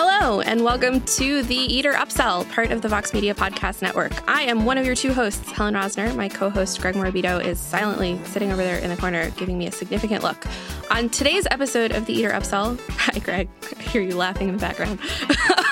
[0.00, 4.12] Hello, and welcome to the Eater Upsell, part of the Vox Media Podcast Network.
[4.30, 6.14] I am one of your two hosts, Helen Rosner.
[6.14, 9.66] My co host, Greg Morabito, is silently sitting over there in the corner, giving me
[9.66, 10.46] a significant look.
[10.92, 13.48] On today's episode of the Eater Upsell, hi, Greg.
[13.76, 15.00] I hear you laughing in the background.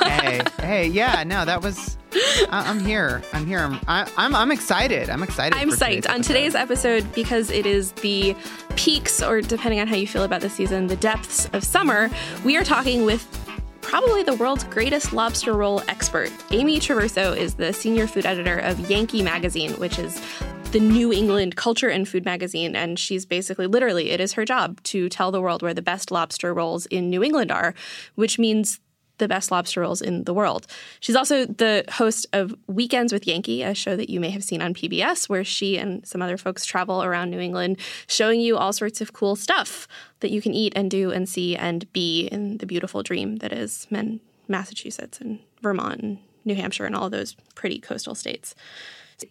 [0.02, 1.96] hey, hey, yeah, no, that was.
[2.50, 3.22] I, am here.
[3.32, 3.61] I'm here.
[3.61, 5.08] I'm, I, I'm, I'm excited.
[5.08, 5.56] I'm excited.
[5.56, 8.34] I'm psyched on today's episode because it is the
[8.74, 12.11] peaks, or depending on how you feel about the season, the depths of summer.
[12.45, 13.46] We are talking with
[13.86, 16.29] probably the world's greatest lobster roll expert.
[16.50, 20.21] Amy Traverso is the senior food editor of Yankee Magazine, which is
[20.72, 22.75] the New England culture and food magazine.
[22.75, 26.11] And she's basically, literally, it is her job to tell the world where the best
[26.11, 27.75] lobster rolls in New England are,
[28.17, 28.80] which means
[29.18, 30.66] the best lobster rolls in the world.
[30.99, 34.61] She's also the host of Weekends with Yankee, a show that you may have seen
[34.61, 38.72] on PBS, where she and some other folks travel around New England showing you all
[38.72, 39.86] sorts of cool stuff
[40.20, 43.52] that you can eat and do and see and be in the beautiful dream that
[43.52, 43.86] is
[44.48, 48.54] Massachusetts and Vermont and New Hampshire and all those pretty coastal states.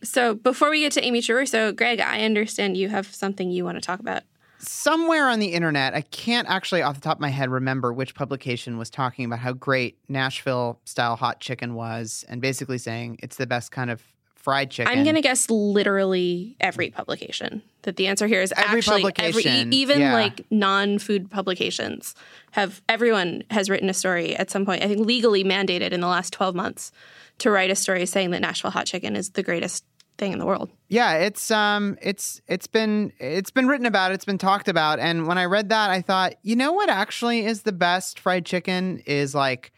[0.04, 3.78] So before we get to Amy Traverso, Greg, I understand you have something you want
[3.78, 4.24] to talk about
[4.60, 8.16] somewhere on the internet, I can't actually off the top of my head remember which
[8.16, 13.38] publication was talking about how great Nashville style hot chicken was and basically saying it's
[13.38, 14.04] the best kind of
[14.46, 14.96] fried chicken.
[14.96, 19.52] I'm going to guess literally every publication that the answer here is every actually publication,
[19.52, 20.14] every, even yeah.
[20.14, 22.14] like non-food publications
[22.52, 24.84] have everyone has written a story at some point.
[24.84, 26.92] I think legally mandated in the last 12 months
[27.40, 29.84] to write a story saying that Nashville hot chicken is the greatest
[30.20, 30.70] thing in the world.
[30.90, 35.26] Yeah, it's um it's it's been it's been written about, it's been talked about and
[35.26, 39.00] when I read that I thought, you know what actually is the best fried chicken
[39.08, 39.72] is like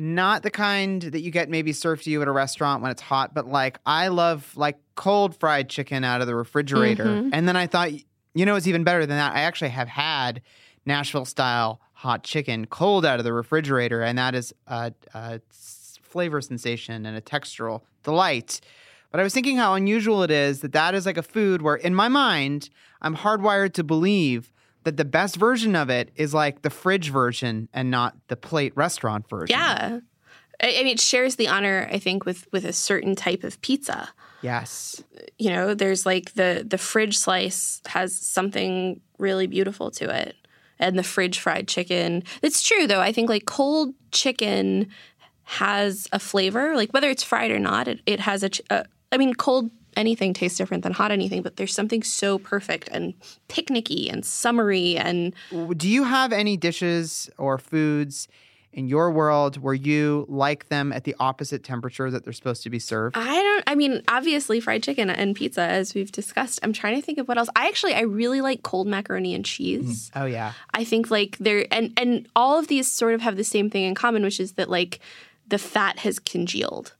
[0.00, 3.02] not the kind that you get maybe served to you at a restaurant when it's
[3.02, 7.04] hot, but like I love like cold fried chicken out of the refrigerator.
[7.04, 7.30] Mm-hmm.
[7.34, 7.90] And then I thought,
[8.32, 9.34] you know, it's even better than that.
[9.34, 10.40] I actually have had
[10.86, 16.40] Nashville style hot chicken cold out of the refrigerator, and that is a, a flavor
[16.40, 18.62] sensation and a textural delight.
[19.10, 21.76] But I was thinking how unusual it is that that is like a food where,
[21.76, 22.70] in my mind,
[23.02, 24.50] I'm hardwired to believe
[24.84, 28.72] that the best version of it is like the fridge version and not the plate
[28.76, 29.56] restaurant version.
[29.58, 30.00] Yeah.
[30.62, 34.10] I mean, it shares the honor, I think, with with a certain type of pizza.
[34.42, 35.02] Yes.
[35.38, 40.36] You know, there's like the the fridge slice has something really beautiful to it,
[40.78, 42.24] and the fridge fried chicken.
[42.42, 43.00] It's true though.
[43.00, 44.88] I think like cold chicken
[45.44, 47.88] has a flavor, like whether it's fried or not.
[47.88, 51.42] It, it has a, a uh, I mean, cold anything tastes different than hot anything,
[51.42, 53.14] but there's something so perfect and
[53.48, 55.34] picnicky and summery and
[55.76, 58.28] Do you have any dishes or foods
[58.72, 62.70] in your world where you like them at the opposite temperature that they're supposed to
[62.70, 63.16] be served?
[63.16, 66.60] I don't I mean, obviously fried chicken and pizza as we've discussed.
[66.62, 67.48] I'm trying to think of what else.
[67.56, 70.10] I actually I really like cold macaroni and cheese.
[70.10, 70.22] Mm.
[70.22, 70.52] Oh yeah.
[70.72, 73.84] I think like they're and and all of these sort of have the same thing
[73.84, 75.00] in common, which is that like
[75.48, 76.94] the fat has congealed.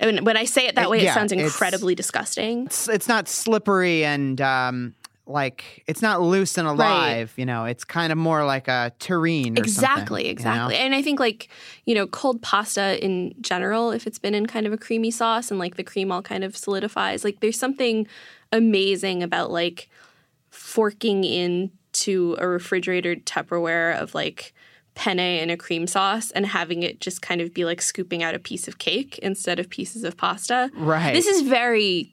[0.00, 2.66] Mean, when I say it that way, it, yeah, it sounds incredibly it's, disgusting.
[2.66, 4.94] It's, it's, not slippery and um,
[5.26, 7.32] like it's not loose and alive.
[7.36, 7.40] Right.
[7.40, 9.58] You know, it's kind of more like a terrine.
[9.58, 10.74] exactly, exactly.
[10.74, 10.86] You know?
[10.86, 11.48] And I think like
[11.84, 15.50] you know, cold pasta in general, if it's been in kind of a creamy sauce
[15.50, 18.06] and like the cream all kind of solidifies, like there's something
[18.52, 19.88] amazing about like
[20.50, 24.54] forking into a refrigerated Tupperware of like
[24.98, 28.34] penne in a cream sauce and having it just kind of be like scooping out
[28.34, 30.70] a piece of cake instead of pieces of pasta.
[30.74, 31.12] Right.
[31.14, 32.12] This is very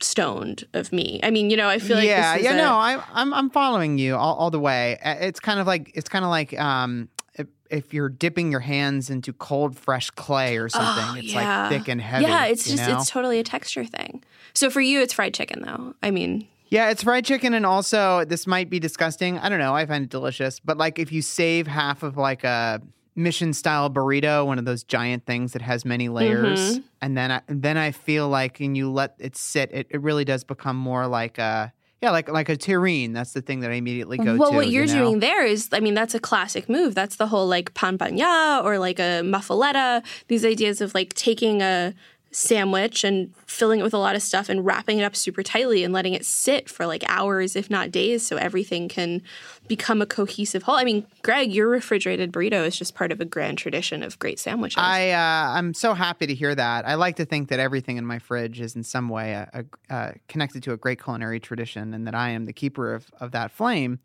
[0.00, 1.18] stoned of me.
[1.22, 2.52] I mean, you know, I feel like yeah, yeah.
[2.52, 4.98] A, no, I, I'm I'm following you all, all the way.
[5.02, 9.08] It's kind of like it's kind of like um, if, if, you're dipping your hands
[9.08, 11.04] into cold fresh clay or something.
[11.06, 11.62] Oh, it's yeah.
[11.62, 12.26] like thick and heavy.
[12.26, 12.98] Yeah, it's just know?
[12.98, 14.22] it's totally a texture thing.
[14.52, 15.94] So for you, it's fried chicken though.
[16.02, 16.48] I mean.
[16.70, 19.38] Yeah, it's fried chicken, and also this might be disgusting.
[19.38, 19.74] I don't know.
[19.74, 22.80] I find it delicious, but like if you save half of like a
[23.16, 26.86] mission style burrito, one of those giant things that has many layers, mm-hmm.
[27.02, 30.24] and then I, then I feel like, and you let it sit, it, it really
[30.24, 33.12] does become more like a yeah, like like a terrine.
[33.12, 34.40] That's the thing that I immediately go well, to.
[34.40, 35.04] Well, what you're you know?
[35.04, 36.94] doing there is, I mean, that's a classic move.
[36.94, 40.02] That's the whole like pan bagna or like a muffaletta.
[40.28, 41.94] These ideas of like taking a
[42.32, 45.82] sandwich and filling it with a lot of stuff and wrapping it up super tightly
[45.82, 49.20] and letting it sit for like hours, if not days, so everything can
[49.66, 50.76] become a cohesive whole.
[50.76, 54.38] I mean, Greg, your refrigerated burrito is just part of a grand tradition of great
[54.38, 54.78] sandwiches.
[54.78, 56.86] I uh, I'm so happy to hear that.
[56.86, 59.94] I like to think that everything in my fridge is in some way a, a,
[59.94, 63.32] uh, connected to a great culinary tradition, and that I am the keeper of of
[63.32, 63.98] that flame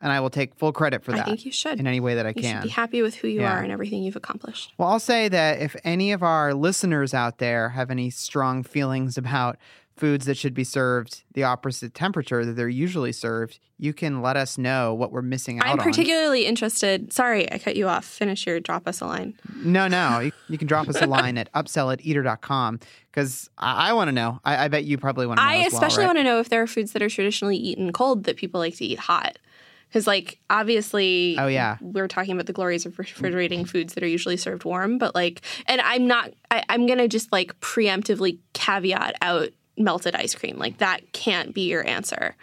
[0.00, 1.22] and I will take full credit for that.
[1.22, 2.62] I think you should in any way that I you can.
[2.62, 3.54] Should be happy with who you yeah.
[3.54, 4.72] are and everything you've accomplished.
[4.78, 9.18] Well, I'll say that if any of our listeners out there have any strong feelings
[9.18, 9.58] about
[9.98, 14.36] foods that should be served the opposite temperature that they're usually served, you can let
[14.36, 15.84] us know what we're missing out I'm on.
[15.84, 17.12] particularly interested.
[17.12, 18.04] Sorry, I cut you off.
[18.04, 19.34] Finish your drop us a line.
[19.56, 20.20] No, no.
[20.20, 22.80] You, you can drop us a line at upsell at eater.com
[23.10, 24.40] because I, I want to know.
[24.44, 25.50] I, I bet you probably want to know.
[25.50, 26.08] I as well, especially right?
[26.08, 28.76] want to know if there are foods that are traditionally eaten cold that people like
[28.76, 29.38] to eat hot.
[29.88, 31.78] Because, like, obviously, Oh, yeah.
[31.80, 34.98] we're talking about the glories of refrigerating foods that are usually served warm.
[34.98, 40.14] But, like, and I'm not, I, I'm going to just like preemptively caveat out melted
[40.14, 40.58] ice cream.
[40.58, 42.36] Like, that can't be your answer.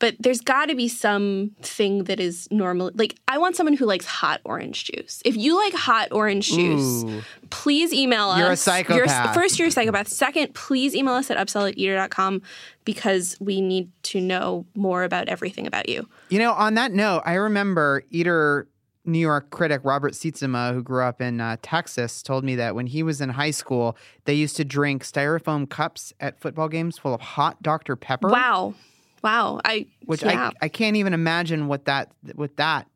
[0.00, 2.90] But there's got to be something that is normal.
[2.94, 5.22] Like, I want someone who likes hot orange juice.
[5.24, 7.22] If you like hot orange juice, Ooh.
[7.50, 8.62] please email You're a us.
[8.62, 9.34] psychopath.
[9.34, 10.08] first, you're a psychopath.
[10.08, 12.42] Second, please email us at upsell at eater.com
[12.84, 16.08] because we need to know more about everything about you.
[16.30, 18.66] You know, on that note, I remember Eater
[19.04, 22.86] New York critic Robert Sietsema, who grew up in uh, Texas, told me that when
[22.86, 27.14] he was in high school, they used to drink styrofoam cups at football games full
[27.14, 27.96] of hot Dr.
[27.96, 28.28] Pepper.
[28.28, 28.74] Wow.
[29.22, 29.60] Wow.
[29.64, 30.50] I Which yeah.
[30.60, 32.86] I, I can't even imagine what that what that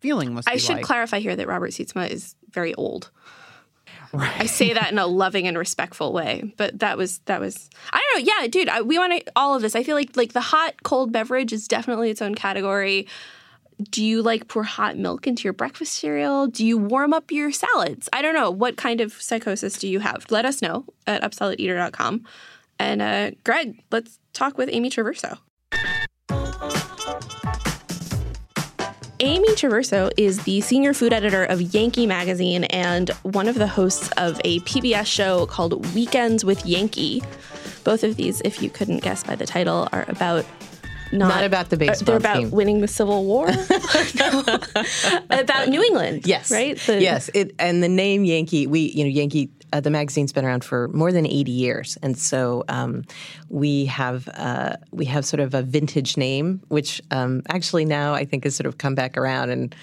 [0.00, 0.84] feeling must I, should like.
[0.84, 3.10] clarify here that Robert Sietsema is very old.
[4.12, 8.00] I say that in a loving and respectful way, but that was that was I
[8.00, 8.32] don't know.
[8.38, 9.74] Yeah, dude, I, we want all of this.
[9.74, 13.08] I feel like like the hot cold beverage is definitely its own category.
[13.90, 16.46] Do you like pour hot milk into your breakfast cereal?
[16.46, 18.08] Do you warm up your salads?
[18.12, 18.50] I don't know.
[18.50, 20.26] What kind of psychosis do you have?
[20.30, 22.24] Let us know at upselleteater.com.
[22.78, 25.38] And uh, Greg, let's talk with Amy Traverso.
[29.20, 34.10] Amy Traverso is the senior food editor of Yankee Magazine and one of the hosts
[34.16, 37.22] of a PBS show called Weekends with Yankee.
[37.84, 40.44] Both of these, if you couldn't guess by the title, are about
[41.12, 42.50] not, Not about the baseball They're about team.
[42.50, 43.46] winning the Civil War.
[45.30, 46.26] About New England.
[46.26, 46.50] Yes.
[46.50, 46.76] Right?
[46.78, 47.30] The- yes.
[47.34, 48.66] It and the name Yankee.
[48.66, 49.50] We you know Yankee.
[49.74, 53.02] Uh, the magazine's been around for more than 80 years, and so um,
[53.48, 58.24] we have uh, we have sort of a vintage name, which um, actually now I
[58.24, 59.74] think has sort of come back around, and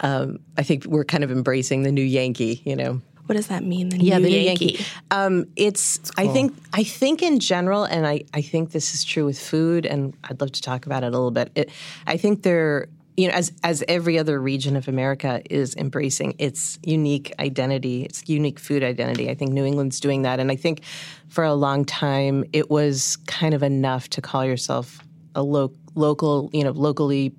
[0.00, 2.62] um, I think we're kind of embracing the new Yankee.
[2.64, 3.90] You know, What does that mean?
[3.90, 4.64] The yeah, new the new Yankee.
[4.72, 4.84] Yankee.
[5.12, 9.24] Um, it's I think I think in general, and I, I think this is true
[9.26, 11.52] with food, and I'd love to talk about it a little bit.
[11.54, 11.70] It,
[12.06, 12.88] I think there,
[13.18, 18.22] you know, as as every other region of America is embracing its unique identity, its
[18.28, 19.28] unique food identity.
[19.28, 20.82] I think New England's doing that, and I think
[21.28, 25.00] for a long time it was kind of enough to call yourself
[25.34, 27.34] a lo- local, you know, locally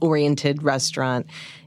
[0.00, 1.26] oriented restaurant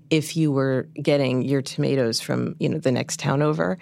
[0.10, 3.78] if you were getting your tomatoes from you know the next town over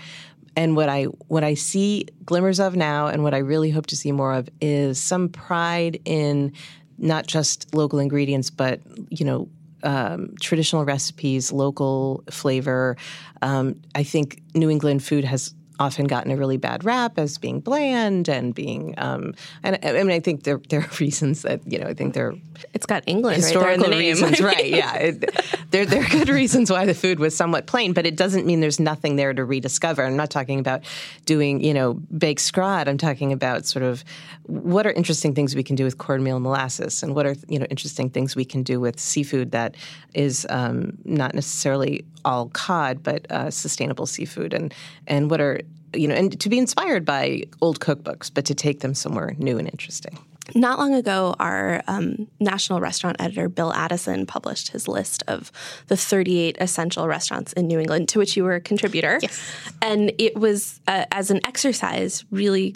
[0.56, 3.98] and what i what i see glimmers of now and what i really hope to
[3.98, 6.54] see more of is some pride in
[6.98, 8.80] not just local ingredients but
[9.10, 9.50] you know
[9.84, 12.98] um, traditional recipes local flavor.
[13.42, 17.60] Um, i think new england food has often gotten a really bad rap as being
[17.60, 19.34] bland and being um,
[19.64, 22.34] and I mean I think there there are reasons that you know I think there
[22.74, 24.64] It's got England historical right there in the reasons, right?
[24.74, 25.36] Yeah, it,
[25.72, 28.60] there there are good reasons why the food was somewhat plain, but it doesn't mean
[28.60, 30.04] there's nothing there to rediscover.
[30.04, 30.84] I'm not talking about
[31.26, 32.88] doing you know baked scrod.
[32.88, 34.04] I'm talking about sort of
[34.46, 37.60] what are interesting things we can do with cornmeal and molasses, and what are you
[37.60, 39.76] know interesting things we can do with seafood that
[40.14, 44.74] is um, not necessarily all cod, but uh, sustainable seafood, and
[45.08, 45.60] and what are
[45.94, 49.58] you know, and to be inspired by old cookbooks, but to take them somewhere new
[49.58, 50.18] and interesting.
[50.56, 55.52] Not long ago, our um, national restaurant editor, Bill Addison, published his list of
[55.88, 59.20] the 38 essential restaurants in New England, to which you were a contributor.
[59.22, 59.40] Yes.
[59.82, 62.76] And it was, uh, as an exercise, really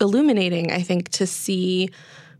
[0.00, 1.90] illuminating, I think, to see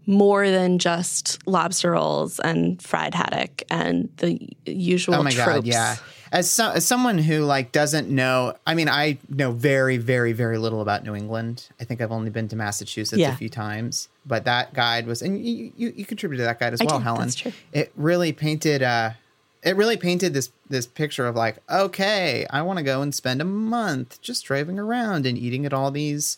[0.07, 5.47] more than just lobster rolls and fried haddock and the usual Oh my tropes.
[5.49, 5.97] god, yeah.
[6.35, 10.59] As, so, as someone who like doesn't know, I mean, I know very, very, very
[10.59, 11.69] little about New England.
[11.81, 13.33] I think I've only been to Massachusetts Yeah.
[13.33, 16.73] a few times, but that guide was, and you you, you contributed to that guide
[16.75, 17.21] as I well, did, Helen.
[17.21, 17.53] that's true.
[17.73, 19.11] It really painted, uh,
[19.63, 23.41] it really painted this this picture of like, okay, I want to go and spend
[23.41, 26.37] a month just driving around and eating at all these,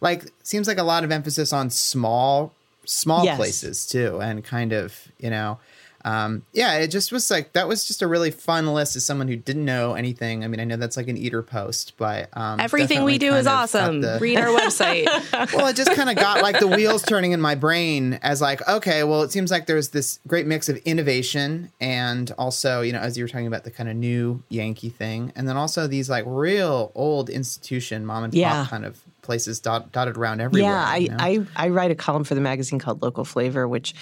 [0.00, 2.52] like, seems like a lot of emphasis on small
[2.84, 3.36] small Yes.
[3.36, 5.58] places too, and kind of you know
[6.08, 9.28] um, yeah, it just was like that was just a really fun list as someone
[9.28, 10.42] who didn't know anything.
[10.42, 13.46] I mean, I know that's like an eater post, but um, Everything we do is
[13.46, 14.00] awesome.
[14.00, 15.04] the- Read our website.
[15.54, 18.66] well, it just kind of got like the wheels turning in my brain as like,
[18.68, 23.00] okay, well, it seems like there's this great mix of innovation and also, you know,
[23.00, 26.08] as you were talking about the kind of new Yankee thing, and then also these
[26.08, 28.66] like real old institution mom and pop Yeah.
[28.68, 30.70] kind of places dot, dotted around everywhere.
[30.72, 31.16] Yeah, I, you know?
[31.18, 33.94] I I write a column for the magazine called Local Flavor, which.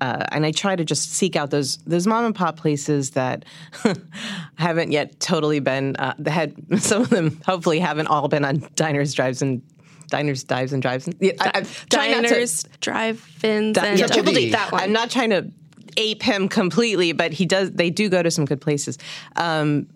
[0.00, 3.44] Uh, and I try to just seek out those those mom and pop places that
[4.56, 5.94] haven't yet totally been.
[5.96, 9.62] Uh, had some of them hopefully haven't all been on diners, drives, and
[10.08, 11.08] diners, dives, and drives.
[11.20, 14.50] Yeah, I, to- Diners, drive-ins, Di- and yeah, Triple D.
[14.50, 14.82] that one.
[14.82, 15.50] I'm not trying to
[15.96, 17.70] ape him completely, but he does.
[17.70, 18.98] They do go to some good places.
[19.36, 19.86] Um,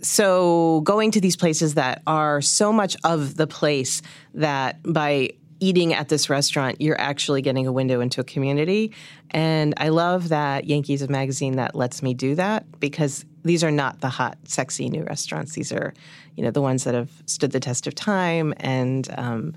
[0.00, 4.00] so going to these places that are so much of the place
[4.34, 8.92] that by eating at this restaurant, you're actually getting a window into a community.
[9.30, 13.70] And I love that Yankees a magazine that lets me do that because these are
[13.70, 15.52] not the hot, sexy new restaurants.
[15.52, 15.94] These are,
[16.36, 19.54] you know, the ones that have stood the test of time and um,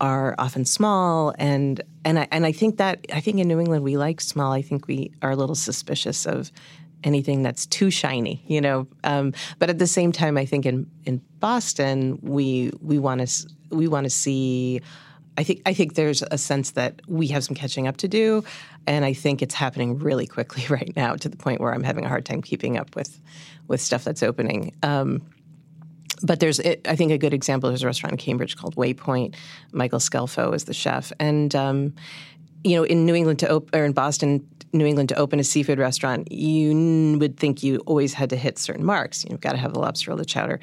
[0.00, 1.34] are often small.
[1.38, 4.52] And and I and I think that I think in New England we like small.
[4.52, 6.50] I think we are a little suspicious of
[7.02, 8.86] anything that's too shiny, you know.
[9.04, 13.48] Um, but at the same time, I think in in Boston we we want to
[13.70, 14.80] we want to see.
[15.36, 18.44] I think I think there's a sense that we have some catching up to do,
[18.86, 22.04] and I think it's happening really quickly right now to the point where I'm having
[22.04, 23.20] a hard time keeping up with
[23.68, 24.74] with stuff that's opening.
[24.82, 25.22] Um,
[26.22, 27.68] but there's, I think, a good example.
[27.68, 29.34] There's a restaurant in Cambridge called Waypoint.
[29.72, 31.94] Michael Scelfo is the chef, and um,
[32.62, 35.44] you know, in New England to op- or in Boston, New England to open a
[35.44, 39.24] seafood restaurant, you would think you always had to hit certain marks.
[39.24, 40.60] You've got to have the lobster the chowder.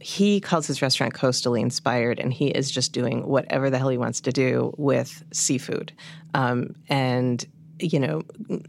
[0.00, 3.98] He calls his restaurant coastally inspired, and he is just doing whatever the hell he
[3.98, 5.92] wants to do with seafood,
[6.34, 7.44] um, and
[7.80, 8.22] you know,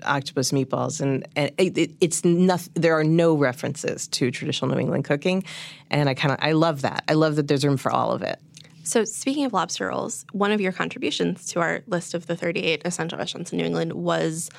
[0.04, 2.72] octopus meatballs, and, and it, it, it's nothing.
[2.76, 5.44] There are no references to traditional New England cooking,
[5.90, 7.04] and I kind of I love that.
[7.08, 8.40] I love that there's room for all of it.
[8.84, 12.82] So, speaking of lobster rolls, one of your contributions to our list of the 38
[12.86, 14.50] essential restaurants in New England was,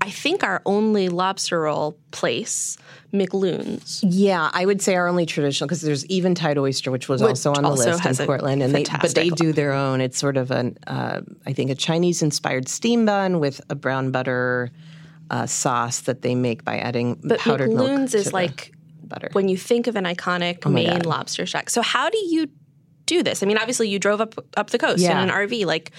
[0.00, 2.76] I think, our only lobster roll place,
[3.12, 4.02] McLoon's.
[4.06, 7.52] Yeah, I would say our only traditional because there's Eventide Oyster, which was Which also
[7.54, 10.00] on the also list has in Portland, and they but they do their own.
[10.02, 14.10] It's sort of an uh, I think a Chinese inspired steam bun with a brown
[14.10, 14.70] butter
[15.30, 17.88] uh, sauce that they make by adding But powdered milk.
[17.88, 18.72] McLoon's to is like
[19.04, 19.30] butter.
[19.32, 21.06] when you think of an iconic Oh Maine God.
[21.06, 21.70] lobster shack.
[21.70, 22.48] So, how do you
[23.06, 23.42] do this?
[23.42, 25.22] I mean, obviously, you drove up up the coast Yeah.
[25.22, 25.64] in an RV.
[25.64, 25.92] Like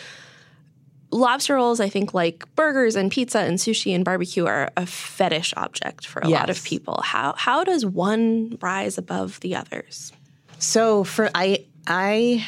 [1.11, 5.53] lobster rolls, I think, like burgers and pizza and sushi and barbecue are a fetish
[5.57, 7.01] object for a lot of people.
[7.03, 10.11] How how does one rise above the others?
[10.59, 12.45] So for I I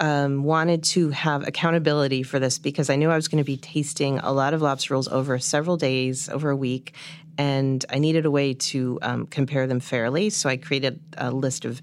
[0.00, 3.56] um, wanted to have accountability for this because I knew I was going to be
[3.56, 6.94] tasting a lot of lobster rolls over several days, over a week,
[7.36, 10.30] and I needed a way to um, compare them fairly.
[10.30, 11.80] So I created a list of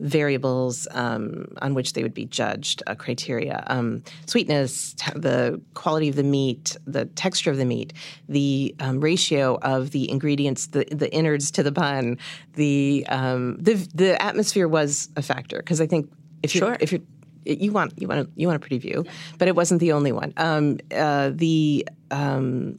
[0.00, 6.08] variables um, on which they would be judged, uh, criteria: um, sweetness, t- the quality
[6.08, 7.92] of the meat, the texture of the meat,
[8.28, 12.18] the um, ratio of the ingredients, the the innards to the bun,
[12.54, 16.10] the um, the the atmosphere was a factor because I think
[16.42, 16.76] if you're Sure.
[16.80, 17.02] if you're
[17.44, 19.04] you want you want a, you want a pretty view,
[19.38, 20.32] but it wasn't the only one.
[20.36, 22.78] Um, uh, the um,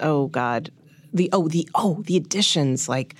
[0.00, 0.70] oh god,
[1.12, 3.14] the oh the oh the additions like.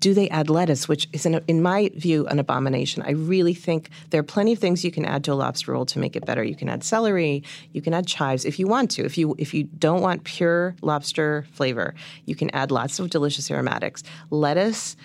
[0.00, 3.02] Do they add lettuce, which is, in, in my view, an abomination?
[3.02, 5.86] I really think there are plenty of things you can add to a lobster roll
[5.86, 6.42] to make it better.
[6.42, 9.04] You can add celery, you can add chives if you want to.
[9.04, 13.50] If you if you don't want pure lobster flavor, you can add lots of delicious
[13.50, 14.02] aromatics.
[14.30, 14.96] Lettuce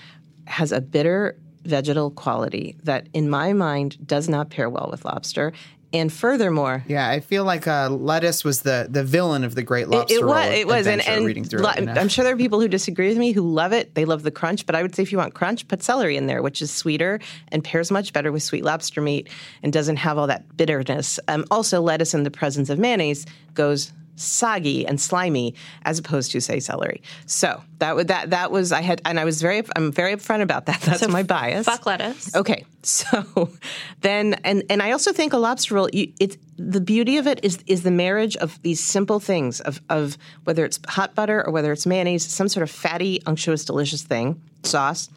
[0.48, 5.52] has a bitter vegetal quality that, in my mind, does not pair well with lobster.
[5.96, 9.84] And furthermore, Yeah, I feel like uh, lettuce was the the villain of the Great
[9.84, 10.54] it, Lobster it Roll was.
[10.54, 11.24] It was, and, and
[11.54, 11.94] lo- it, you know?
[11.94, 13.96] I'm sure there are people who disagree with me who love it.
[13.96, 16.28] They love the crunch, but I would say if you want crunch, put celery in
[16.28, 19.30] there, which is sweeter and pairs much better with sweet lobster meat
[19.64, 21.20] and doesn't have all that bitterness.
[21.28, 26.42] Um, also, lettuce in the presence of mayonnaise goes soggy and slimy as opposed to
[26.42, 27.02] say celery.
[27.26, 30.42] So that would that that was I had and I was very I'm very upfront
[30.42, 30.82] about that.
[30.86, 31.66] That's my bias.
[31.66, 32.36] Fuck lettuce.
[32.36, 33.50] Okay, so
[34.02, 35.90] then, and and I also think a lobster roll.
[35.92, 39.82] You, it's the beauty of it is is the marriage of these simple things of
[39.90, 44.04] of whether it's hot butter or whether it's mayonnaise, some sort of fatty, unctuous, delicious
[44.04, 45.10] thing, sauce,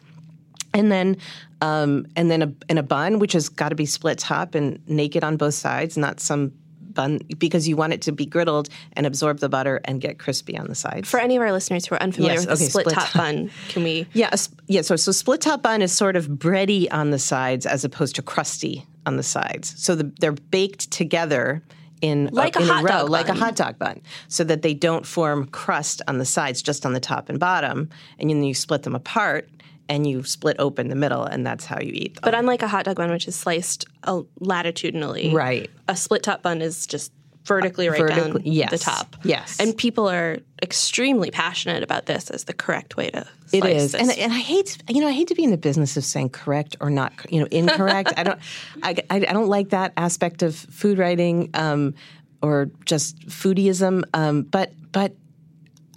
[0.73, 1.17] and then
[1.61, 4.85] um, and then a in a bun, which has got to be split top and
[4.87, 6.53] naked on both sides, not some
[6.93, 10.57] bun because you want it to be griddled and absorb the butter and get crispy
[10.57, 11.09] on the sides.
[11.09, 13.21] For any of our listeners who are unfamiliar Yes, with okay, split, split top top.
[13.21, 14.07] bun, can we?
[14.13, 14.81] Yeah, a sp- yeah.
[14.81, 18.21] So, so split top bun is sort of bready on the sides as opposed to
[18.21, 19.73] crusty on the sides.
[19.77, 21.63] So the, they're baked together
[22.01, 23.35] in Like a in hot row, dog like bun.
[23.35, 26.93] a hot dog bun, so that they don't form crust on the sides, just on
[26.93, 27.89] the top and bottom.
[28.19, 29.49] And then you split them apart
[29.89, 32.21] and you split open the middle, and that's how you eat them.
[32.23, 35.69] But unlike a hot dog bun, which is sliced uh, latitudinally, Right.
[35.87, 37.11] A split top bun is just
[37.45, 39.15] vertically right vertically- down yes, the top.
[39.23, 39.59] yes.
[39.59, 43.25] and people are extremely passionate about this as the correct way to.
[43.51, 44.01] It slice is, this.
[44.01, 46.29] and and I hate you know I hate to be in the business of saying
[46.29, 48.13] correct or not you know incorrect.
[48.17, 48.39] I don't
[48.83, 51.95] I, I, I don't like that aspect of food writing um,
[52.43, 54.03] or just foodieism.
[54.13, 55.13] Um, but but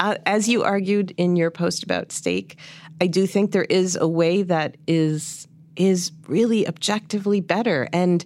[0.03, 2.59] uh, as you argued in your post about steak,
[3.01, 7.89] I do think there is a way that is is really objectively better.
[7.93, 8.25] And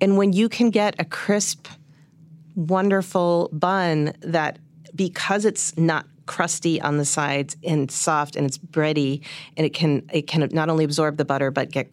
[0.00, 1.68] and when you can get a crisp,
[2.56, 4.58] wonderful bun that
[4.94, 9.22] because it's not crusty on the sides and soft and it's bready
[9.56, 11.90] and it can it can not only absorb the butter but get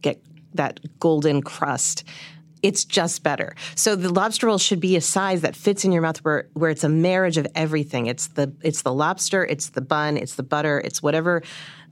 [0.00, 0.22] get
[0.54, 2.04] that golden crust
[2.64, 3.54] it's just better.
[3.74, 6.70] So the lobster roll should be a size that fits in your mouth where, where
[6.70, 8.06] it's a marriage of everything.
[8.06, 11.42] It's the it's the lobster, it's the bun, it's the butter, it's whatever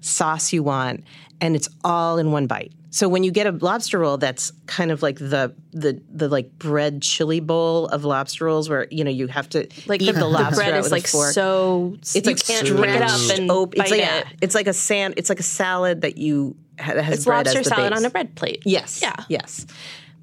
[0.00, 1.04] sauce you want,
[1.42, 2.72] and it's all in one bite.
[2.88, 6.58] So when you get a lobster roll that's kind of like the the the like
[6.58, 10.20] bread chili bowl of lobster rolls where you know you have to like eat the,
[10.20, 13.78] the lobster bread is like so it's you like can't pick it up and open.
[13.78, 14.26] It's like it.
[14.40, 15.14] it's like a sand.
[15.18, 18.10] It's like a salad that you has It's bread lobster as the salad on a
[18.10, 18.62] bread plate.
[18.64, 19.00] Yes.
[19.02, 19.16] Yeah.
[19.28, 19.66] Yes.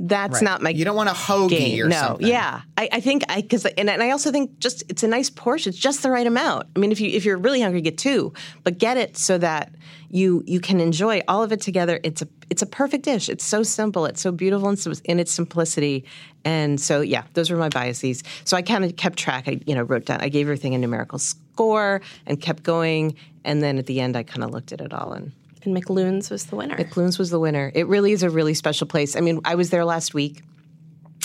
[0.01, 0.43] That's Right.
[0.43, 1.85] not my You don't want a hoagie game.
[1.85, 1.95] or no.
[1.97, 2.27] something.
[2.27, 2.61] Yeah.
[2.77, 5.71] I, I think I because and, and I also think just it's a nice portion.
[5.71, 6.67] It's just the right amount.
[6.75, 8.31] I mean, if you if you're really hungry, get two,
[8.63, 9.73] but get it so that
[10.09, 11.99] you you can enjoy all of it together.
[12.03, 13.27] It's a it's a perfect dish.
[13.27, 14.05] It's so simple.
[14.05, 16.05] It's so beautiful in, sim- in its simplicity.
[16.45, 18.23] And so yeah, those were my biases.
[18.45, 19.49] So I kind of kept track.
[19.49, 20.21] I you know wrote down.
[20.21, 23.15] I gave everything a numerical score and kept going.
[23.43, 26.29] And then at the end, I kind of looked at it all and And McLoon's
[26.29, 26.77] was the winner.
[26.77, 27.71] McLoon's was the winner.
[27.75, 29.15] It really is a really special place.
[29.15, 30.41] I mean, I was there last week.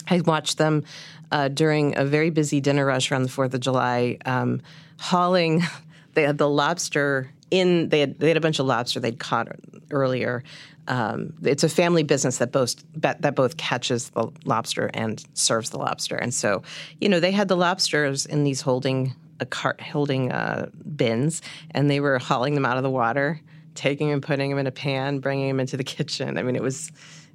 [0.09, 0.85] I watched them
[1.31, 4.61] uh, during a very busy dinner rush around the Fourth of July, um,
[4.99, 5.63] hauling.
[6.15, 7.89] They had the lobster in.
[7.89, 9.49] They had they had a bunch of lobster they'd caught
[9.91, 10.45] earlier.
[10.87, 15.79] Um, it's a family business that both that both catches the lobster and serves the
[15.79, 16.63] lobster, and so
[17.01, 21.91] you know they had the lobsters in these holding a cart holding uh, bins, and
[21.91, 23.41] they were hauling them out of the water,
[23.75, 26.39] taking them, putting them in a pan, bringing them into the kitchen.
[26.39, 26.91] I mean, it was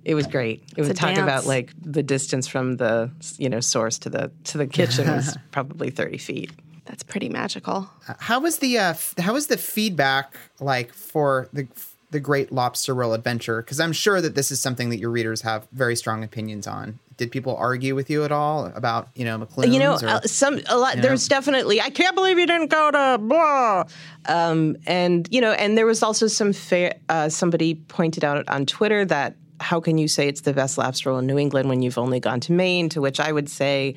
[0.05, 0.63] it was great.
[0.77, 1.19] It was a talk dance.
[1.19, 5.38] about like the distance from the you know source to the to the kitchen was
[5.51, 6.51] probably thirty feet.
[6.86, 7.88] That's pretty magical.
[8.17, 11.67] How was the uh, f- how was the feedback like for the
[12.12, 13.62] the Great Lobster Roll Adventure?
[13.62, 17.00] Because I'm sure that this is something that your readers have very strong opinions on.
[17.18, 19.74] Did people argue with you at all about you know McLoon's?
[19.74, 20.98] You know, or, uh, some a lot.
[20.98, 21.82] There's definitely.
[21.82, 23.84] I can't believe you didn't go to blah.
[24.28, 26.96] Um, and you know, and there was also some fair.
[27.10, 31.10] Uh, somebody pointed out on Twitter that how can you say it's the best lobster
[31.10, 32.88] roll in New England when you've only gone to Maine?
[32.89, 33.95] To which I would say,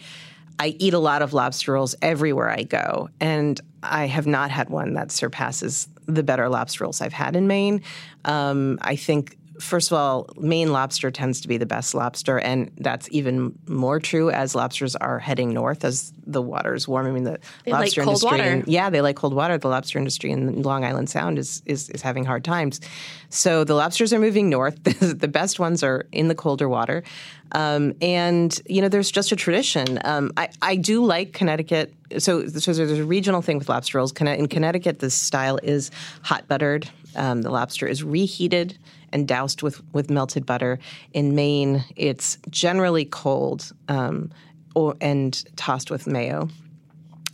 [0.59, 4.71] I eat a lot of lobster rolls everywhere I go, and I have not had
[4.71, 7.83] one that surpasses the better lobster rolls I've had in Maine.
[8.25, 9.38] Um, I think.
[9.62, 14.01] First of all, Maine lobster tends to be the best lobster, and that's even more
[14.01, 17.07] true as lobsters are heading north as the water is warm.
[17.07, 18.51] I mean, the like lobster cold industry, water.
[18.51, 19.57] in- yeah, they like cold water.
[19.59, 22.81] The lobster industry in Long Island Sound is is, is having hard times.
[23.29, 24.83] So the lobsters are moving north.
[24.85, 27.05] the best ones are in the colder water,
[27.53, 30.01] um, and you know, there's just a tradition.
[30.05, 31.94] Um, I I do like Connecticut.
[32.18, 34.12] So so there's a regional thing with lobster rolls.
[34.12, 36.90] In Connecticut, the style is hot buttered.
[37.14, 38.77] Um, the lobster is reheated
[39.12, 40.79] and doused with, with melted butter.
[41.12, 44.31] In Maine, it's generally cold um,
[44.75, 46.48] or, and tossed with mayo.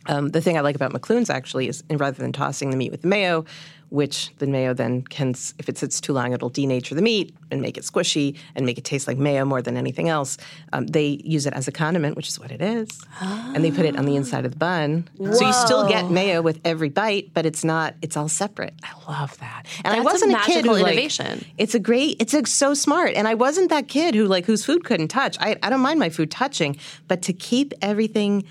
[0.07, 3.05] Um, the thing I like about McLoon's actually is, rather than tossing the meat with
[3.05, 3.45] mayo,
[3.91, 7.63] which the mayo then can, if it sits too long, it'll denature the meat and
[7.63, 10.37] make it squishy and make it taste like mayo more than anything else.
[10.73, 12.89] Um, they use it as a condiment, which is what it is,
[13.21, 15.09] and they put it on the inside of the bun.
[15.19, 17.95] So you still get mayo with every bite, but it's not.
[18.03, 18.75] It's all separate.
[18.83, 19.65] I love that.
[19.85, 22.17] And I That's a wasn't a, kid who magical like, it's a great.
[22.21, 25.37] It's a, so smart, and I wasn't that kid who like whose food couldn't touch.
[25.41, 28.45] I, I don't mind my food touching, but to keep everything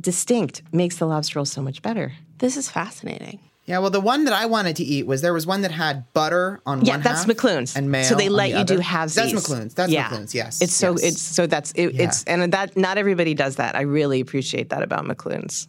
[0.00, 2.12] distinct makes the lobster roll so much better.
[2.38, 3.40] This is fascinating.
[3.66, 6.12] Yeah, well, the one that I wanted to eat was there was one that had
[6.12, 6.86] butter on one.
[6.86, 7.74] Yeah, one that's half McLoon's.
[7.76, 8.02] and mayo.
[8.04, 8.82] So they let the you do other.
[8.82, 9.14] halvesies.
[9.14, 9.74] That's McLoon's.
[9.74, 10.08] That's yeah.
[10.10, 10.34] McLoon's.
[10.34, 11.02] Yes, It's so yes.
[11.02, 13.74] it's so that's it, it's and that not everybody does that.
[13.74, 15.66] I really appreciate that about McLoon's.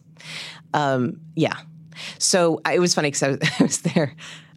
[0.74, 1.56] Um, yeah.
[2.18, 4.14] So I, it was funny because I, was- I was there.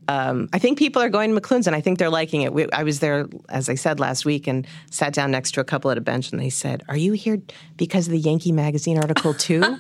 [0.10, 2.52] Um, I think people are going to McLoon's and I think they're liking it.
[2.52, 5.64] We, I was there, as I said last week, and sat down next to a
[5.64, 7.40] couple at a bench, and they said, "Are you here
[7.78, 9.62] because of the Yankee Magazine article too?"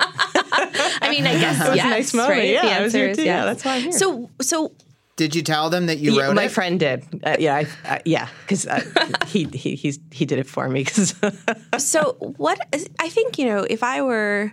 [1.01, 2.39] I mean, I guess was a yes, nice moment.
[2.39, 2.49] right?
[2.49, 3.23] Yeah, the I was answer here is too.
[3.23, 3.27] yes.
[3.39, 3.91] Yeah, that's why I'm here.
[3.91, 4.71] So, so
[5.15, 6.51] Did you tell them that you Yeah, wrote my it?
[6.51, 7.03] friend did.
[7.23, 8.81] Uh, yeah, I, uh, yeah, because uh,
[9.27, 10.85] he he he's, he did it for me.
[11.77, 12.59] so what
[12.99, 14.51] i think you know if i were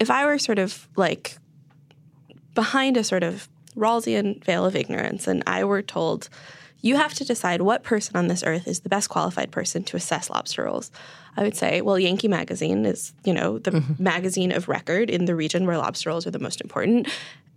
[0.00, 1.36] if i were sort of like
[2.54, 6.28] behind a sort of rawlsian veil of ignorance and i were told
[6.82, 9.96] you have to decide what person on this earth is the best qualified person to
[9.96, 10.90] assess lobster rolls.
[11.36, 14.02] I would say well yankee magazine is you know the mm-hmm.
[14.02, 17.08] magazine of record in the region where lobster rolls are the most important.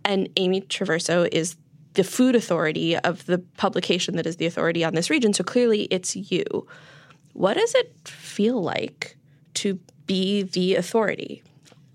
[0.04, 1.56] And amy traverso is
[1.94, 5.32] the food authority of the publication that is the authority on this region.
[5.32, 6.44] So clearly it's you.
[7.32, 9.16] What does it feel like
[9.54, 11.42] to be the authority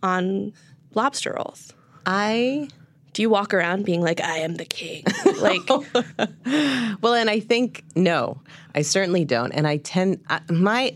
[0.03, 0.53] on
[0.93, 1.73] lobster rolls?
[2.05, 2.69] I
[3.15, 5.03] Do you walk around being like, I am the king?
[5.39, 5.67] Like,
[7.01, 8.41] well, and I think no,
[8.73, 9.51] I certainly don't.
[9.51, 10.95] And I tend I, my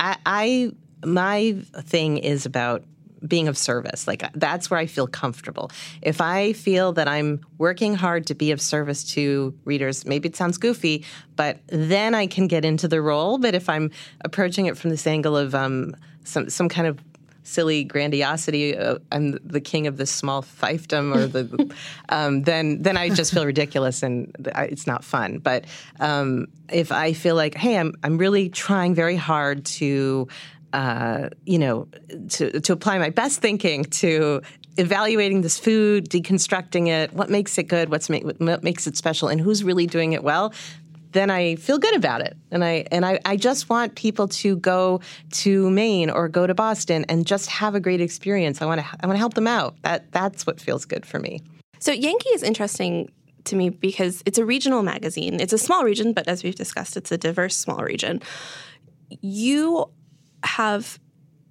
[0.00, 0.72] I, I
[1.04, 2.84] my thing is about
[3.26, 4.06] being of service.
[4.08, 5.70] Like that's where I feel comfortable.
[6.02, 10.36] If I feel that I'm working hard to be of service to readers, maybe it
[10.36, 11.04] sounds goofy,
[11.36, 13.38] but then I can get into the role.
[13.38, 13.90] But if I'm
[14.22, 16.98] approaching it from this angle of um, some some kind of
[17.48, 21.74] silly grandiosity, uh, I'm the king of this small fiefdom, or the,
[22.08, 25.38] um, then then I just feel ridiculous and it's not fun.
[25.38, 25.64] But
[26.00, 30.28] um, if I feel like, hey, I'm I'm really trying very hard to
[30.72, 31.88] uh, you know,
[32.28, 34.42] to, to apply my best thinking to
[34.76, 39.28] evaluating this food, deconstructing it, what makes it good, what's make, what makes it special,
[39.28, 40.52] and who's really doing it well,
[41.18, 42.36] then I feel good about it.
[42.50, 45.00] And I and I, I just want people to go
[45.32, 48.62] to Maine or go to Boston and just have a great experience.
[48.62, 49.76] I want to I want to help them out.
[49.82, 51.42] That that's what feels good for me.
[51.80, 53.10] So Yankee is interesting
[53.44, 55.40] to me because it's a regional magazine.
[55.40, 58.20] It's a small region, but as we've discussed, it's a diverse small region.
[59.20, 59.90] You
[60.44, 60.98] have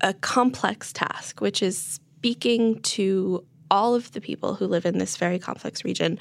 [0.01, 5.17] a complex task, which is speaking to all of the people who live in this
[5.17, 6.17] very complex region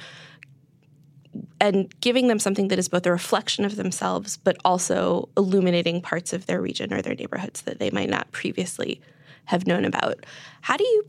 [1.61, 6.33] and giving them something that is both a reflection of themselves, but also illuminating parts
[6.33, 9.01] of their region or their neighborhoods that they might not previously
[9.47, 10.25] have known about.
[10.61, 11.05] How do you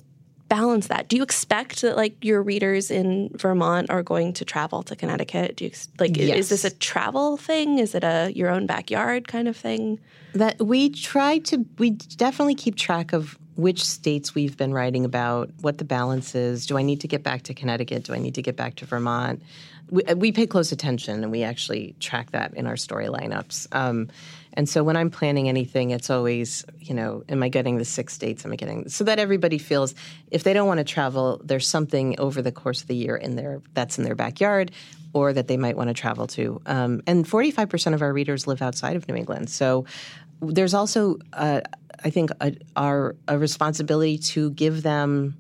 [0.48, 1.10] balance that?
[1.10, 5.58] Do you expect that like your readers in Vermont are going to travel to Connecticut?
[5.58, 6.38] Do you like yes.
[6.38, 7.80] is this a travel thing?
[7.80, 10.00] Is it a your own backyard kind of thing?
[10.34, 15.50] That we try to we definitely keep track of which states we've been writing about,
[15.62, 16.68] what the balance is.
[16.68, 18.04] Do I need to get back to Connecticut?
[18.04, 19.42] Do I need to get back to Vermont?
[19.90, 23.68] We, we pay close attention and we actually track that in our story lineups.
[23.74, 24.10] Um,
[24.54, 28.14] and so when I'm planning anything, it's always, you know, am I getting the six
[28.14, 28.44] states?
[28.44, 29.94] Am I getting so that everybody feels
[30.32, 33.36] if they don't want to travel, there's something over the course of the year in
[33.36, 34.72] there that's in their backyard
[35.14, 36.60] or that they might want to travel to.
[36.66, 39.50] Um, and 45% of our readers live outside of New England.
[39.50, 39.86] So
[40.42, 41.62] there's also, uh,
[42.04, 45.38] I think, a, our a responsibility to give them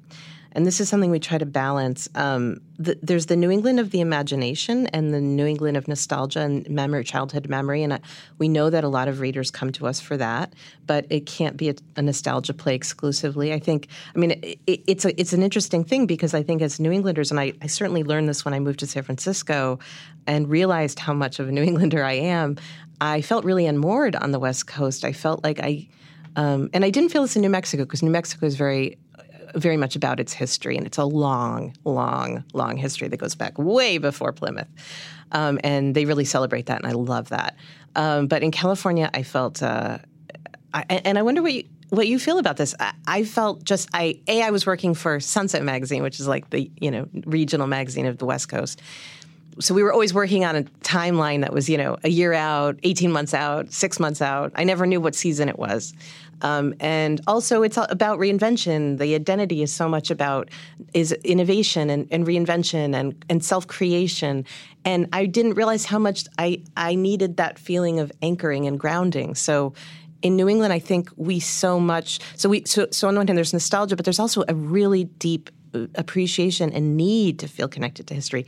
[0.57, 2.09] and this is something we try to balance.
[2.15, 6.39] Um, the, there's the New England of the imagination and the New England of nostalgia
[6.39, 7.99] and memory, childhood memory, and
[8.39, 10.53] we know that a lot of readers come to us for that.
[10.87, 13.53] But it can't be a, a nostalgia play exclusively.
[13.53, 13.87] I think.
[14.15, 16.91] I mean, it, it, it's a, it's an interesting thing because I think as New
[16.91, 19.77] Englanders, and I, I certainly learned this when I moved to San Francisco,
[20.25, 22.57] and realized how much of a New Englander I am.
[22.99, 25.05] I felt really unmoored on the West Coast.
[25.05, 25.87] I felt like I.
[26.35, 28.97] Um, and I didn't feel this in New Mexico because New Mexico is very
[29.55, 33.57] very much about its history, and it's a long, long, long history that goes back
[33.57, 34.67] way before Plymouth.
[35.31, 37.55] Um, and they really celebrate that, and I love that.
[37.95, 39.97] Um, but in California, I felt, uh,
[40.73, 42.75] I, and I wonder what you, what you feel about this.
[42.79, 46.49] I, I, felt just I a I was working for Sunset Magazine, which is like
[46.49, 48.81] the you know regional magazine of the West Coast.
[49.59, 52.79] So we were always working on a timeline that was you know a year out,
[52.83, 54.51] eighteen months out, six months out.
[54.55, 55.93] I never knew what season it was.
[56.41, 58.97] Um, and also, it's about reinvention.
[58.97, 60.49] The identity is so much about
[60.93, 64.45] is innovation and, and reinvention and, and self creation.
[64.85, 69.35] And I didn't realize how much I, I needed that feeling of anchoring and grounding.
[69.35, 69.73] So
[70.21, 72.19] in New England, I think we so much.
[72.35, 75.49] So we so, so on one hand, there's nostalgia, but there's also a really deep
[75.73, 78.45] uh, appreciation and need to feel connected to history.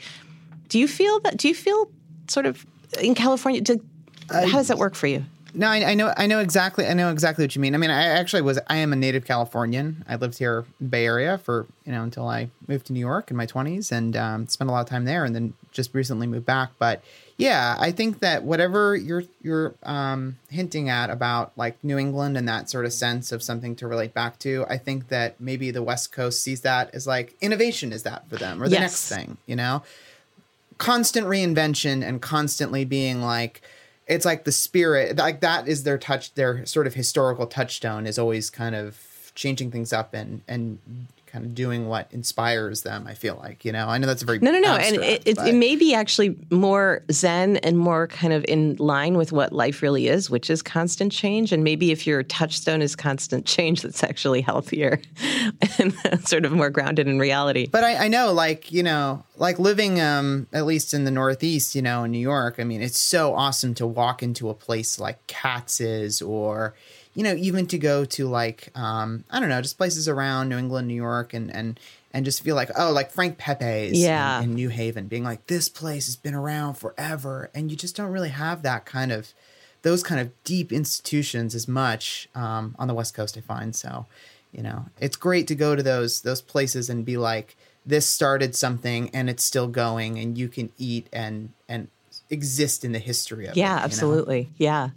[0.67, 1.37] Do you feel that?
[1.37, 1.91] Do you feel
[2.27, 2.65] sort of
[3.01, 3.61] in California?
[3.61, 3.83] Do,
[4.29, 5.25] how does that work for you?
[5.53, 7.73] No, I, I, know, I know exactly, I know exactly what you mean.
[7.73, 10.03] I mean, I actually was, I am a native Californian.
[10.07, 13.37] I lived here, Bay Area, for you know until I moved to New York in
[13.37, 16.45] my twenties, and um, spent a lot of time there, and then just recently moved
[16.45, 16.71] back.
[16.77, 17.03] But
[17.37, 22.47] yeah, I think that whatever you're you're um, hinting at about like New England and
[22.47, 25.81] that sort of sense of something to relate back to, I think that maybe the
[25.81, 28.81] West Coast sees that as like innovation is that for them or the yes.
[28.81, 29.83] next thing, you know,
[30.77, 33.61] constant reinvention and constantly being like
[34.09, 38.19] it's like the spirit like that is their touch their sort of historical touchstone is
[38.19, 40.79] always kind of changing things up and and
[41.31, 43.05] kind of doing what inspires them.
[43.07, 43.87] I feel like you know.
[43.87, 45.93] I know that's a very no, no, no, abstract, and it, it, it, may be
[45.93, 50.49] actually more zen and more kind of in line with what life really is, which
[50.49, 51.51] is constant change.
[51.51, 54.99] And maybe if your touchstone is constant change, that's actually healthier
[55.79, 55.93] and
[56.27, 57.67] sort of more grounded in reality.
[57.67, 61.75] But I, I know, like you know, like living um, at least in the Northeast,
[61.75, 62.55] you know, in New York.
[62.59, 66.75] I mean, it's so awesome to walk into a place like Katz's or
[67.19, 70.57] you know, even to go to like um, I don't know, just places around New
[70.57, 71.77] England, New York, and and
[72.13, 74.37] and just feel like oh, like Frank Pepe's yeah.
[74.37, 77.97] in, in New Haven, being like this place has been around forever, and you just
[77.97, 79.33] don't really have that kind of
[79.81, 83.37] those kind of deep institutions as much um, on the West Coast.
[83.37, 84.05] I find so,
[84.53, 88.55] you know, it's great to go to those those places and be like this started
[88.55, 91.89] something and it's still going and you can eat and and
[92.29, 93.79] exist in the history of yeah, it.
[93.79, 93.83] know?
[93.83, 94.51] absolutely.
[94.55, 94.91] Yeah.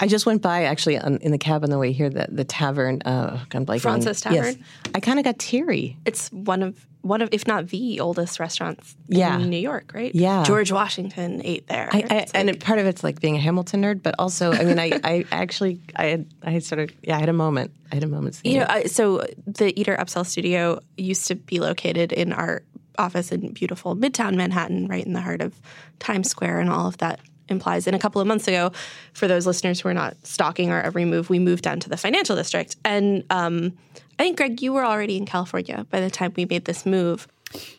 [0.00, 2.44] I just went by actually on, in the cab on the way here, the, the
[2.44, 3.00] tavern.
[3.04, 3.80] Uh, I'm blanking.
[3.80, 4.54] Fraunces Yes.
[4.54, 4.64] Tavern?
[4.94, 5.96] I kind of got teary.
[6.04, 9.38] It's one of one of, if not the oldest restaurants Yeah.
[9.38, 10.14] in New York, right?
[10.14, 10.42] Yeah.
[10.42, 11.90] George Washington ate there.
[11.92, 14.52] I, I, It's and it, part of it's like being a Hamilton nerd, but also,
[14.52, 17.34] I mean, I, I actually, I had, I had sort of, yeah, I had a
[17.34, 17.72] moment.
[17.92, 18.40] I had a moment.
[18.42, 22.62] You know, uh, so the Eater Upsell Studio used to be located in our
[22.98, 25.60] office in beautiful Midtown Manhattan, right in the heart of
[25.98, 27.86] Times Square, and all of that implies.
[27.86, 28.72] And a couple of months ago,
[29.12, 31.96] for those listeners who are not stalking our every move, we moved down to the
[31.96, 32.76] financial district.
[32.84, 33.72] And um,
[34.18, 37.28] I think, Greg, you were already in California by the time we made this move.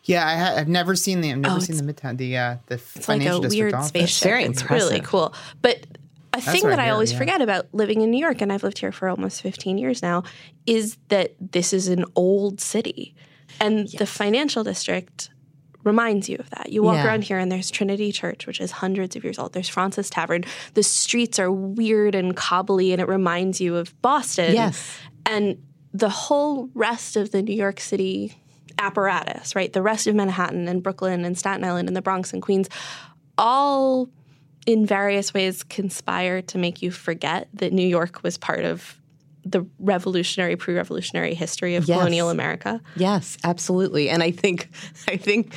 [0.06, 2.58] Yeah, I ha- I've never seen the I've never Oh, seen the midtown the uh,
[2.68, 3.88] the It's like a district weird office.
[3.90, 4.24] spaceship.
[4.30, 5.34] Very it's really cool.
[5.62, 5.86] But
[6.32, 7.18] a thing that I I hear, always yeah.
[7.18, 10.24] forget about living in New York, and I've lived here for almost 15 years now,
[10.66, 13.16] is that this is an old city.
[13.60, 15.30] And the financial district
[15.86, 16.72] reminds you of that.
[16.74, 17.06] You walk Yeah.
[17.08, 19.54] around here and there's Trinity Church, which is hundreds of years old.
[19.54, 20.44] There's Fraunces Tavern.
[20.74, 24.54] The streets are weird and cobbly and it reminds you of Boston.
[24.56, 24.98] Yes.
[25.26, 25.62] And
[25.94, 28.36] the whole rest of the New York City
[28.80, 29.72] apparatus, right?
[29.72, 32.68] The rest of Manhattan and Brooklyn and Staten Island and the Bronx and Queens
[33.38, 34.10] all
[34.66, 39.00] in various ways conspire to make you forget that New York was part of
[39.46, 41.98] the revolutionary, pre-revolutionary history of Yes.
[41.98, 42.82] colonial America.
[42.96, 44.10] Yes, absolutely.
[44.10, 44.70] And I think,
[45.08, 45.54] I think,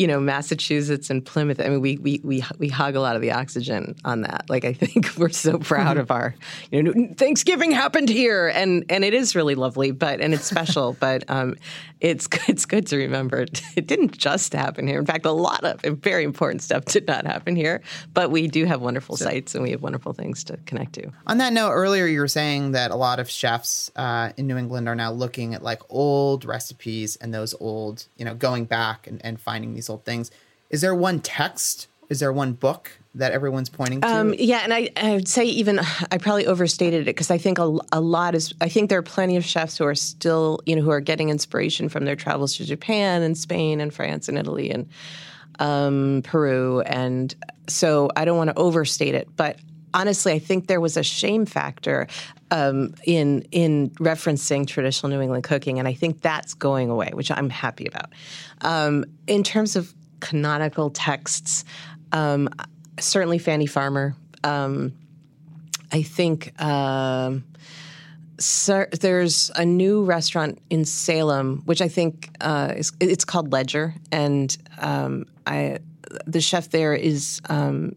[0.00, 1.60] you know, Massachusetts and Plymouth.
[1.60, 4.46] I mean, we we we we hug a lot of the oxygen on that.
[4.48, 6.34] Like, I think we're so proud of our,
[6.70, 10.94] you know, Thanksgiving happened here, and and it is really lovely, but and it's special,
[11.00, 11.54] but um,
[12.00, 13.40] it's it's good to remember
[13.76, 14.98] it, didn't just happen here.
[14.98, 17.82] In fact, a lot of very important stuff did not happen here,
[18.14, 21.10] but we do have wonderful sites and we have wonderful things to connect to.
[21.26, 24.56] On that note, earlier you were saying that a lot of chefs uh, in New
[24.56, 29.06] England are now looking at like old recipes and those old, you know, going back
[29.06, 30.30] and, and finding these things.
[30.70, 31.88] Is there one text?
[32.08, 34.08] Is there one book that everyone's pointing to?
[34.08, 37.58] Um, yeah, and I, I would say even I probably overstated it because I think
[37.58, 38.52] a, a lot is.
[38.60, 41.28] I think there are plenty of chefs who are still, you know, who are getting
[41.28, 44.88] inspiration from their travels to Japan and Spain and France and Italy and
[45.58, 47.34] um, Peru, and
[47.68, 49.56] so I don't want to overstate it, but
[49.94, 52.06] honestly, I think there was a shame factor
[52.50, 57.30] um, in in referencing traditional New England cooking, and I think that's going away, which
[57.30, 58.12] I'm happy about.
[58.62, 61.64] Um, in terms of canonical texts,
[62.12, 62.48] um,
[62.98, 64.14] certainly Fanny Farmer.
[64.44, 64.92] Um,
[65.92, 66.60] I think.
[66.60, 67.44] Um,
[69.00, 74.56] there's a new restaurant in Salem, which I think uh, is it's called Ledger, and
[74.78, 75.80] um, I
[76.26, 77.94] the chef there is um,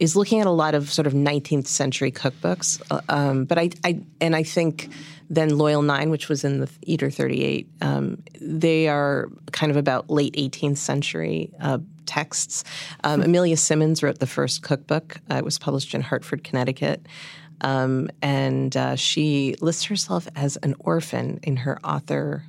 [0.00, 2.80] is looking at a lot of sort of 19th century cookbooks.
[2.90, 4.88] Uh, um, but I, I and I think
[5.30, 10.08] then Loyal Nine, which was in the Eater 38, um, they are kind of about
[10.10, 11.52] late 18th century.
[11.60, 12.64] Uh, texts.
[13.04, 15.20] Um, Amelia Simmons wrote the first cookbook.
[15.30, 17.04] Uh, it was published in Hartford, Connecticut.
[17.60, 22.44] Um, and uh, she lists herself as an orphan in her author.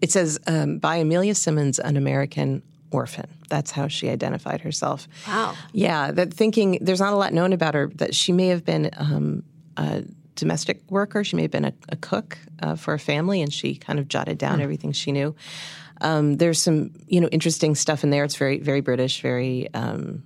[0.00, 3.28] It says um, by Amelia Simmons, an American orphan.
[3.48, 5.08] That's how she identified herself.
[5.26, 5.54] Wow.
[5.72, 7.90] Yeah, that thinking there's not a lot known about her.
[7.96, 9.42] That she may have been um,
[9.76, 11.24] a domestic worker.
[11.24, 14.08] She may have been a, a cook uh, for a family, and she kind of
[14.08, 15.34] jotted down everything she knew.
[16.00, 18.24] Um, there's some you know interesting stuff in there.
[18.24, 19.72] It's very very British, very.
[19.74, 20.22] Um,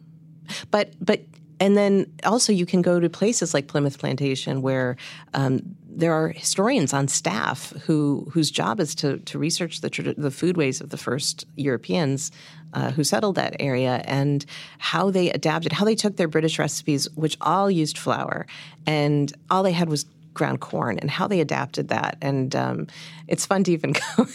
[0.71, 1.23] but but
[1.61, 4.97] and then also you can go to places like Plymouth Plantation where
[5.33, 10.31] um, there are historians on staff who whose job is to to research the the
[10.31, 12.31] foodways of the first Europeans
[12.73, 14.47] uh, who settled that area and
[14.79, 18.47] how they adapted, how they took their British recipes, which all used flour,
[18.87, 22.17] and all they had was ground corn and how they adapted that.
[22.23, 22.87] And um,
[23.29, 24.27] it's fun to even go.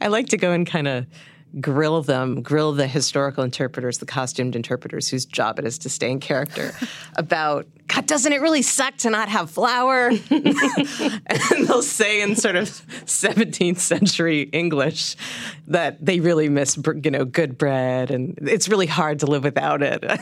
[0.00, 1.06] I like to go and kind of
[1.60, 6.10] grill them, grill the historical interpreters, the costumed interpreters whose job it is to stay
[6.10, 6.72] in character
[7.16, 10.08] about, God, doesn't it really suck to not have flour?
[10.30, 15.16] and they'll say in sort of 17th century English
[15.68, 19.82] that they really miss, you know, good bread and it's really hard to live without
[19.82, 20.04] it.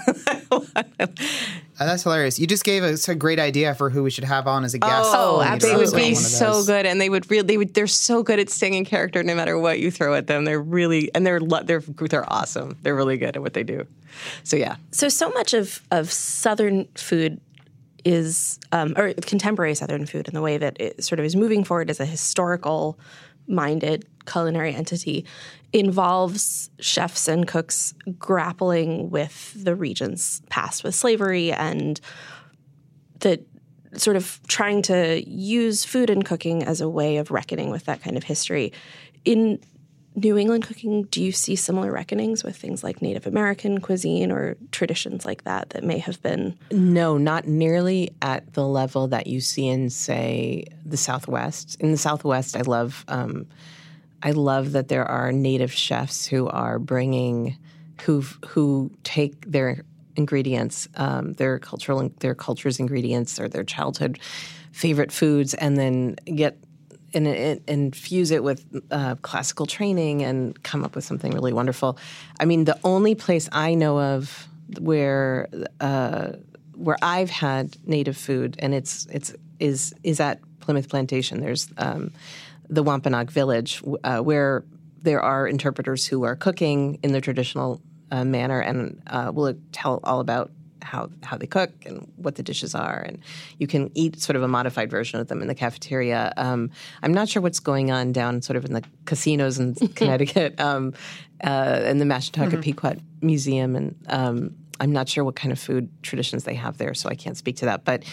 [1.76, 2.38] Uh, that's hilarious.
[2.38, 4.78] You just gave us a great idea for who we should have on as a
[4.78, 4.92] guest.
[5.12, 7.44] Oh, on Eater They would be so good, and they would really.
[7.44, 7.74] They would.
[7.74, 10.44] They're so good at staying in character, no matter what you throw at them.
[10.44, 12.76] They're really, and they're lo- they're they're awesome.
[12.82, 13.88] They're really good at what they do.
[14.44, 17.40] So yeah, So so much of of Southern food
[18.04, 21.64] is um, or contemporary Southern food and the way that it sort of is moving
[21.64, 22.98] forward as a historical
[23.46, 25.24] minded culinary entity
[25.72, 32.00] involves chefs and cooks grappling with the region's past with slavery and
[33.20, 33.44] the
[33.96, 38.02] sort of trying to use food and cooking as a way of reckoning with that
[38.02, 38.72] kind of history.
[39.24, 39.60] In
[40.16, 44.56] New England cooking, do you see similar reckonings with things like Native American cuisine or
[44.70, 46.56] traditions like that that may have been?
[46.70, 51.76] No, not nearly at the level that you see in, say, the Southwest.
[51.80, 53.46] In the Southwest, I love, um,
[54.22, 57.58] I love that there are Native chefs who are bringing,
[58.02, 59.84] who who take their
[60.16, 64.20] ingredients, um, their cultural, their culture's ingredients or their childhood
[64.70, 66.56] favorite foods, and then get
[67.14, 71.98] and, and infuse it with uh, classical training and come up with something really wonderful.
[72.40, 74.48] I mean, the only place I know of
[74.80, 75.48] where
[75.80, 76.32] uh,
[76.74, 81.40] where I've had native food, and it's it's is is at Plymouth Plantation.
[81.40, 82.12] There's um,
[82.68, 84.64] the Wampanoag Village, uh, where
[85.02, 90.00] there are interpreters who are cooking in the traditional uh, manner and uh, will tell
[90.04, 90.50] all about
[90.84, 93.18] how how they cook and what the dishes are, and
[93.58, 96.32] you can eat sort of a modified version of them in the cafeteria.
[96.36, 96.70] Um,
[97.02, 100.94] I'm not sure what's going on down sort of in the casinos in Connecticut um,
[101.42, 102.60] uh, and the Mashantucket mm-hmm.
[102.60, 106.94] Pequot Museum, and um, I'm not sure what kind of food traditions they have there,
[106.94, 107.84] so I can't speak to that.
[107.84, 108.04] But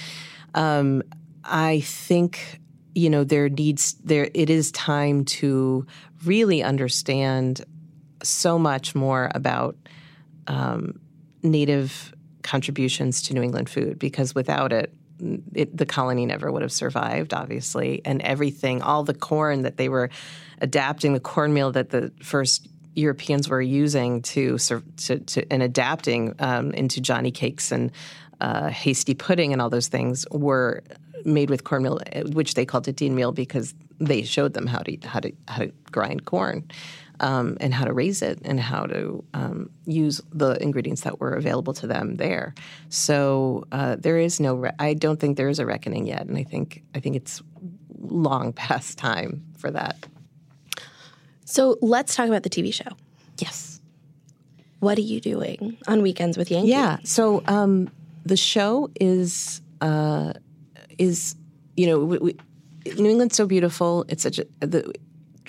[0.56, 1.04] um,
[1.44, 2.62] I think
[2.96, 5.86] you know there needs there it is time to
[6.26, 7.66] really understand
[8.24, 9.76] so much more about
[10.48, 11.00] um,
[11.44, 14.94] native contributions to New England food because without it,
[15.54, 18.02] it, the colony never would have survived, obviously.
[18.06, 20.10] And everything, all the corn that they were
[20.60, 26.72] adapting, the cornmeal that the first Europeans were using to, to, to and adapting um,
[26.72, 27.92] into Johnny cakes and
[28.42, 30.84] uh, hasty pudding and all those things were
[31.24, 32.00] made with cornmeal,
[32.34, 35.60] which they called it dean meal because they showed them how to how to how
[35.60, 36.68] to grind corn
[37.22, 41.34] um, and how to raise it and how to um, use the ingredients that were
[41.34, 42.54] available to them there.
[42.90, 44.56] So uh, there is no.
[44.56, 47.42] Re- I don't think there is a reckoning yet, and I think I think it's
[48.00, 49.96] long past time for that.
[51.46, 52.90] So let's talk about the TV show.
[53.38, 53.80] Yes.
[54.80, 56.70] What are you doing on weekends with Yankee?
[56.70, 56.98] Yeah.
[57.04, 57.90] So um,
[58.26, 60.34] the show is uh,
[60.98, 61.36] is
[61.78, 62.38] you know we, we,
[62.98, 64.06] New England's so beautiful.
[64.08, 64.92] It's such a the,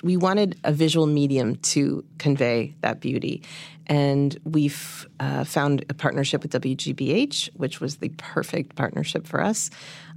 [0.03, 3.41] we wanted a visual medium to convey that beauty.
[3.87, 9.69] And we've uh, found a partnership with WGBH, which was the perfect partnership for us,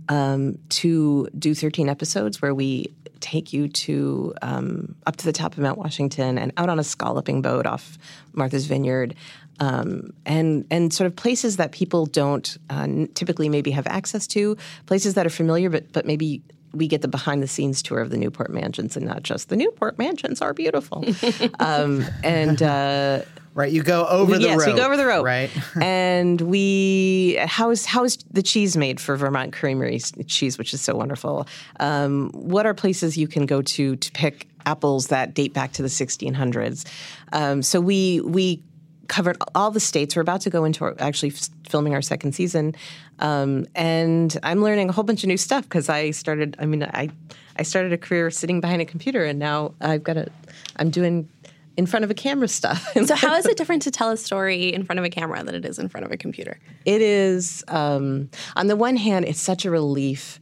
[0.08, 5.52] um, to do 13 episodes where we take you to um, up to the top
[5.52, 7.96] of Mount Washington and out on a scalloping boat off
[8.34, 9.14] Martha's Vineyard.
[9.58, 14.54] Um, and and sort of places that people don't uh, typically maybe have access to,
[14.84, 16.42] places that are familiar but but maybe
[16.76, 19.56] we get the behind the scenes tour of the Newport mansions and not just the
[19.56, 21.04] Newport mansions are beautiful.
[21.58, 23.22] um, and uh,
[23.54, 24.74] right, you go over the yes, rope.
[24.74, 25.24] we go over the rope.
[25.24, 30.74] Right, and we how is how is the cheese made for Vermont Creamery cheese, which
[30.74, 31.46] is so wonderful.
[31.80, 35.82] Um, what are places you can go to to pick apples that date back to
[35.82, 36.84] the 1600s?
[37.32, 38.62] Um, so we we
[39.08, 40.16] covered all the states.
[40.16, 41.30] We're about to go into our, actually
[41.68, 42.74] filming our second season,
[43.18, 46.56] um, and I'm learning a whole bunch of new stuff because I started.
[46.58, 47.10] I mean, I
[47.56, 50.28] I started a career sitting behind a computer, and now I've got a.
[50.76, 51.28] I'm doing
[51.76, 52.92] in front of a camera stuff.
[53.06, 55.54] so how is it different to tell a story in front of a camera than
[55.54, 56.58] it is in front of a computer?
[56.84, 57.64] It is.
[57.68, 60.40] Um, on the one hand, it's such a relief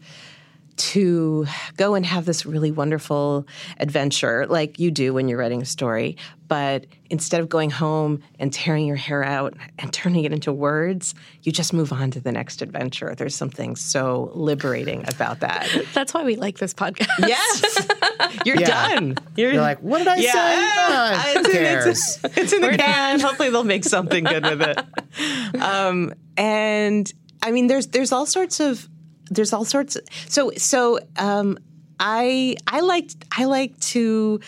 [0.77, 3.47] to go and have this really wonderful
[3.79, 6.17] adventure like you do when you're writing a story.
[6.49, 11.15] But instead of going home and tearing your hair out and turning it into words,
[11.43, 13.15] you just move on to the next adventure.
[13.17, 15.69] There's something so liberating about that.
[15.95, 17.09] That's why we like this podcast.
[17.27, 17.89] Yes.
[18.45, 18.67] You're Yeah.
[18.97, 19.17] done.
[19.37, 20.33] You're like, what did I Yeah.
[20.33, 20.39] say?
[20.39, 23.21] Ah, who It's in- It's, it's in the can.
[23.21, 25.61] Hopefully, they'll make something good with it.
[25.63, 27.11] Um, and
[27.43, 28.89] I mean, there's there's all sorts of
[29.31, 29.97] there's all sorts.
[29.97, 31.59] Of, so so um,
[31.99, 34.41] I I like I like to.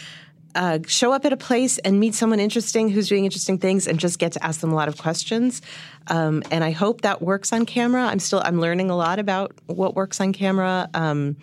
[0.54, 4.00] Uh, show up at a place and meet someone interesting who's doing interesting things and
[4.00, 5.60] just get to ask them a lot of questions
[6.06, 9.52] um, and i hope that works on camera i'm still i'm learning a lot about
[9.66, 11.36] what works on camera um,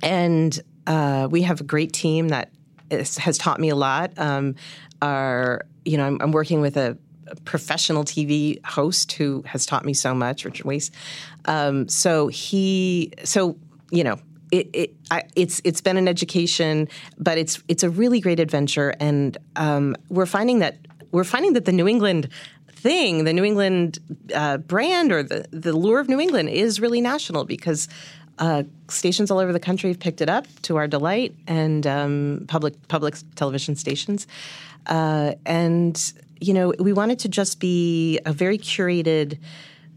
[0.00, 2.50] and uh, we have a great team that
[2.90, 4.12] is, has taught me a lot.
[4.16, 4.54] Um,
[5.02, 6.96] our, you know, I'm, I'm working with a, a
[7.44, 10.90] professional TV host who has taught me so much, Richard Wiese.
[11.44, 13.56] Um, so he, so
[13.90, 14.18] you know,
[14.50, 18.94] it, it I, it's it's been an education, but it's it's a really great adventure,
[19.00, 20.78] and um, we're finding that
[21.10, 22.28] we're finding that the New England
[22.70, 23.98] thing, the New England
[24.34, 27.88] uh, brand or the the lure of New England is really national because
[28.38, 32.44] uh, stations all over the country have picked it up to our delight, and um,
[32.48, 34.26] public public television stations.
[34.86, 39.38] Uh, and you know, we wanted to just be a very curated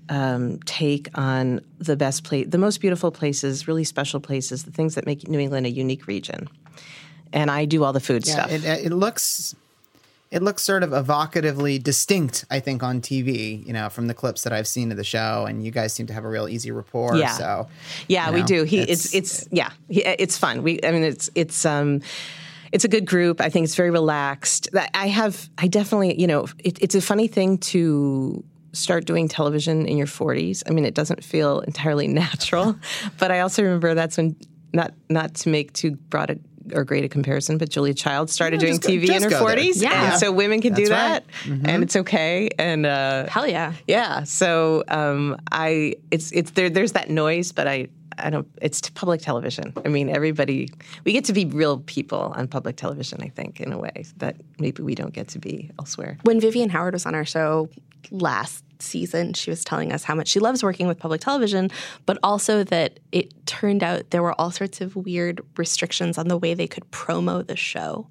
[0.10, 4.96] um, take on the best place, the most beautiful places, really special places, the things
[4.96, 6.50] that make New England a unique region.
[7.32, 8.52] and I do all the food Yeah, stuff.
[8.52, 9.56] it, it looks
[10.32, 13.66] it looks sort of evocatively distinct, I think, on TV.
[13.66, 16.08] You know, from the clips that I've seen of the show, and you guys seem
[16.08, 17.18] to have a real easy rapport.
[17.18, 17.28] Yeah.
[17.34, 17.68] So,
[18.08, 18.64] Yeah, you we do.
[18.64, 20.64] He it's it's, yeah, he, it's fun.
[20.64, 22.02] We I mean it's it's um
[22.72, 23.42] it's a good group.
[23.42, 24.70] I think it's very relaxed.
[24.94, 28.44] I have I definitely, you know, it, it's a funny thing to
[28.74, 30.64] start doing television in your 40s.
[30.68, 32.76] I mean, it doesn't feel entirely natural,
[33.18, 34.36] but I also remember that's when
[34.74, 36.38] not not to make too broad a
[36.74, 39.30] or great a comparison, but Julia Child started Yeah, doing just go- TV in her
[39.32, 39.82] 40s.
[39.82, 40.12] Yeah.
[40.12, 41.60] And so women can do that right.
[41.66, 42.50] and it's okay.
[42.60, 43.74] And uh, Hell yeah.
[43.88, 44.24] yeah.
[44.24, 46.70] So um, I it's it's there.
[46.70, 47.88] There's that noise, but I
[48.22, 48.48] I don't.
[48.62, 49.74] It's public television.
[49.86, 50.70] I mean, everybody
[51.04, 53.22] we get to be real people on public television.
[53.22, 56.18] I think in a way that maybe we don't get to be elsewhere.
[56.24, 57.70] When Vivian Howard was on our show
[58.10, 61.70] last season, she was telling us how much she loves working with public television,
[62.08, 66.38] but also that it turned out there were all sorts of weird restrictions on the
[66.38, 68.08] way they could promo the show.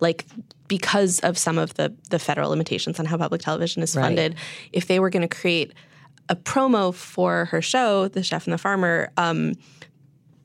[0.00, 0.26] Like
[0.66, 4.02] because of some of the the federal limitations on how public television is Right.
[4.04, 4.34] funded,
[4.72, 5.72] if they were going to create
[6.28, 9.54] a promo for her show, The Chef and the Farmer, um,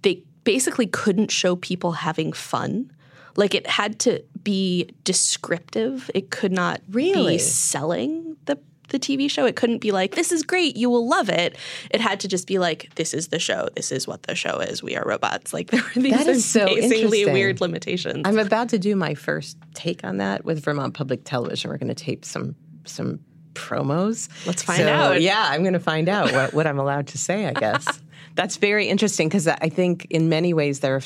[0.02, 2.92] they basically couldn't show people having fun.
[3.36, 6.12] Like it had to be descriptive.
[6.14, 7.36] It could not Really?
[7.36, 8.60] be selling the
[8.90, 9.46] the TV show.
[9.46, 11.58] It couldn't be like, this is great, you will love it.
[11.90, 13.70] It had to just be like, this is the show.
[13.76, 14.84] This is what the show is.
[14.84, 15.52] We are robots.
[15.52, 18.22] Like there were these so amazingly weird limitations.
[18.26, 21.72] I'm about to do my first take on that with Vermont Public Television.
[21.72, 22.56] We're going to tape some
[22.86, 23.22] some
[23.54, 24.30] promos.
[24.46, 25.22] Let's find So, out.
[25.22, 27.46] Yeah, I'm going to find out what, what I'm allowed to say.
[27.46, 27.86] I guess
[28.36, 31.02] that's very interesting because I think in many ways there are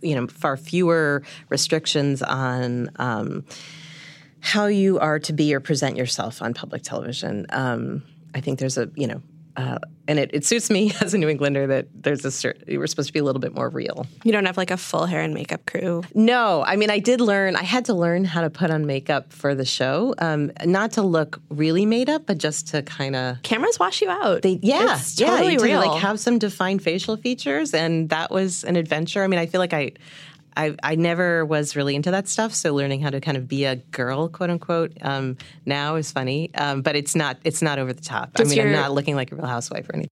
[0.00, 2.90] you know far fewer restrictions on.
[2.96, 3.44] Um,
[4.42, 7.44] how you are to be or present yourself on public television.
[7.50, 8.02] Um,
[8.34, 9.20] I think there's a you know,
[9.60, 12.86] uh, and it, it suits me as a New Englander that there's a certain, we're
[12.86, 14.06] supposed to be a little bit more real.
[14.24, 16.02] you don't have like a full hair and makeup crew.
[16.14, 17.56] No, I mean I did learn.
[17.56, 21.02] I had to learn how to put on makeup for the show, um, not to
[21.02, 23.42] look really made up, but just to kind of.
[23.42, 24.42] Cameras wash you out.
[24.42, 25.80] They, yeah, it's yeah, totally to, real.
[25.80, 29.22] like have some defined facial features, and that was an adventure.
[29.22, 29.92] I mean, I feel like I,
[30.60, 33.64] I, I never was really into that stuff, so learning how to kind of be
[33.64, 37.94] a girl, quote unquote, um, now is funny, um, but it's not, it's not over
[37.94, 38.32] the top.
[38.36, 40.10] I Does mean, I'm not looking like a real housewife or anything.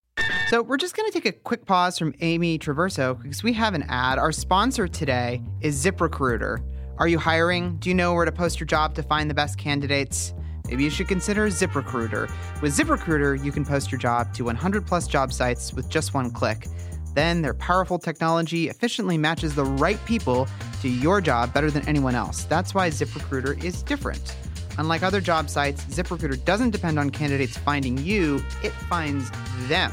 [0.48, 3.74] So we're just going to take a quick pause from Amy Traverso because we have
[3.74, 4.18] an ad.
[4.18, 6.62] Our sponsor today is ZipRecruiter.
[6.96, 7.76] Are you hiring?
[7.76, 10.32] Do you know where to post your job to find the best candidates?
[10.68, 12.30] Maybe you should consider ZipRecruiter.
[12.62, 16.30] With ZipRecruiter, you can post your job to 100 plus job sites with just one
[16.30, 16.66] click.
[17.14, 20.48] Then their powerful technology efficiently matches the right people
[20.82, 22.44] to your job better than anyone else.
[22.44, 24.36] That's why ZipRecruiter is different.
[24.78, 29.30] Unlike other job sites, ZipRecruiter doesn't depend on candidates finding you, it finds
[29.68, 29.92] them.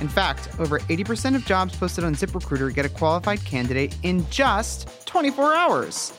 [0.00, 5.06] In fact, over 80% of jobs posted on ZipRecruiter get a qualified candidate in just
[5.06, 6.12] 24 hours.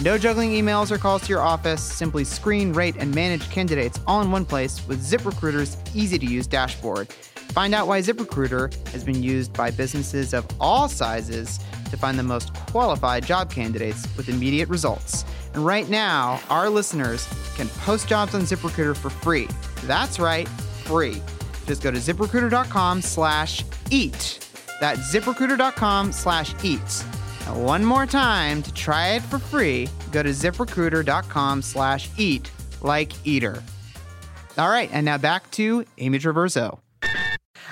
[0.00, 1.80] No juggling emails or calls to your office.
[1.80, 6.48] Simply screen, rate, and manage candidates all in one place with ZipRecruiter's easy to use
[6.48, 7.08] dashboard.
[7.52, 12.22] Find out why ZipRecruiter has been used by businesses of all sizes to find the
[12.22, 15.24] most qualified job candidates with immediate results.
[15.54, 19.48] And right now, our listeners can post jobs on ZipRecruiter for free.
[19.84, 20.48] That's right,
[20.84, 21.22] free.
[21.66, 24.46] Just go to ziprecruiter.com slash eat.
[24.80, 27.04] That's ziprecruiter.com slash eat.
[27.52, 32.50] One more time to try it for free, go to ziprecruiter.com slash eat,
[32.82, 33.62] like eater.
[34.56, 36.78] All right, and now back to Amy Traverso.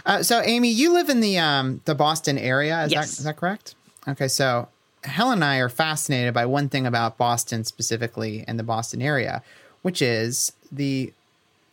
[0.05, 2.85] Uh, so, Amy, you live in the um, the Boston area.
[2.85, 3.11] Is, Yes.
[3.13, 3.75] that, is that correct?
[4.09, 4.69] Okay, so
[5.05, 9.43] Helen and I are fascinated by one thing about Boston specifically and the Boston area,
[9.83, 11.13] which is the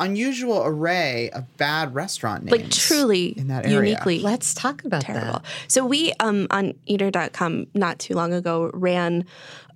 [0.01, 2.57] unusual array of bad restaurant names.
[2.61, 3.77] like truly in that area.
[3.79, 5.33] uniquely Let's talk about terrible.
[5.33, 5.45] that.
[5.67, 9.25] So we um, on eater.com not too long ago ran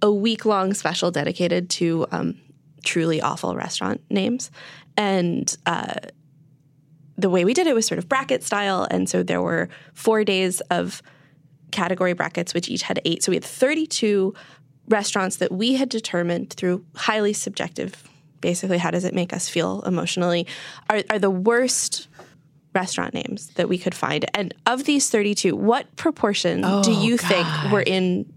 [0.01, 2.37] a week long special dedicated to um,
[2.85, 4.49] truly awful restaurant names.
[4.95, 5.95] And uh,
[7.17, 8.87] the way we did it was sort of bracket style.
[8.89, 11.01] And so there were four days of
[11.71, 13.23] category brackets, which each had eight.
[13.23, 14.33] So we had 32
[14.87, 18.09] restaurants that we had determined through highly subjective,
[18.41, 20.47] basically, how does it make us feel emotionally,
[20.89, 22.07] are, are the worst
[22.73, 24.25] restaurant names that we could find.
[24.33, 28.31] And of these 32, what proportion do oh, you think were in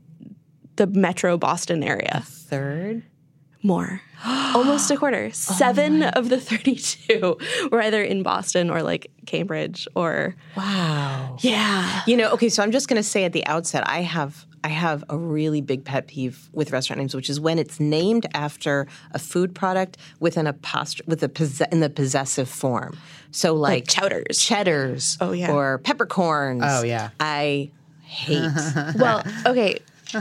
[0.77, 2.22] the metro Boston area?
[2.24, 3.03] Third.
[3.67, 4.01] More.
[4.25, 5.27] Almost a quarter.
[5.29, 7.37] Oh Seven of the 32
[7.73, 10.35] were either in Boston or like Cambridge or.
[10.57, 11.37] Wow.
[11.41, 12.03] Yeah.
[12.07, 14.69] You know, okay, so I'm just going to say at the outset, I have I
[14.69, 18.89] have a really big pet peeve with restaurant names, which is when it's named after
[19.12, 22.97] a food product with an apostrophe with a posse- in the possessive form.
[23.31, 24.39] So like, Chowders.
[24.39, 25.53] cheddars, Oh, yeah.
[25.53, 26.62] or peppercorns.
[26.64, 27.11] Oh, yeah.
[27.21, 27.71] I
[28.03, 28.51] hate.
[28.99, 29.79] Well, okay.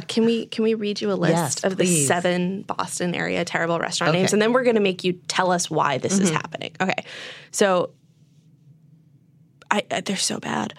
[0.08, 3.80] Can we can we read you a list Yes, of the seven Boston area terrible
[3.80, 6.36] restaurant names, and then we're going to make you tell us why this is mm-hmm.
[6.36, 6.76] happening.
[6.82, 7.06] Okay,
[7.52, 7.92] so
[9.70, 10.74] I, I they're so bad.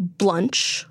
[0.00, 0.86] Blunch.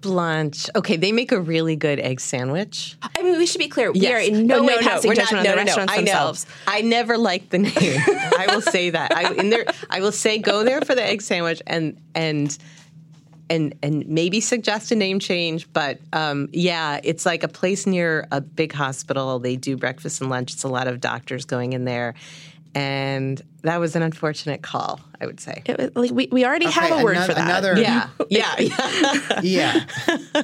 [0.00, 0.68] Blunch.
[0.76, 2.96] Okay, they make a really good egg sandwich.
[3.02, 3.90] I mean, we should be clear.
[3.90, 6.46] We are in no, Oh, way passing we're judgment on the restaurants I themselves.
[6.66, 7.72] I never liked the name.
[7.74, 9.16] I will say that.
[9.16, 9.64] I in there.
[9.90, 12.56] I will say go there for the egg sandwich and and
[13.54, 15.66] and and maybe suggest a name change.
[15.72, 19.38] But um, yeah, it's like a place near a big hospital.
[19.38, 20.52] They do breakfast and lunch.
[20.52, 22.14] It's a lot of doctors going in there,
[22.74, 25.00] and that was an unfortunate call.
[25.20, 25.62] I would say.
[25.64, 27.44] It was, like we, we already have a word ano- for that.
[27.48, 28.54] another- Yeah, yeah,
[29.42, 29.84] yeah.
[29.96, 30.42] Yeah.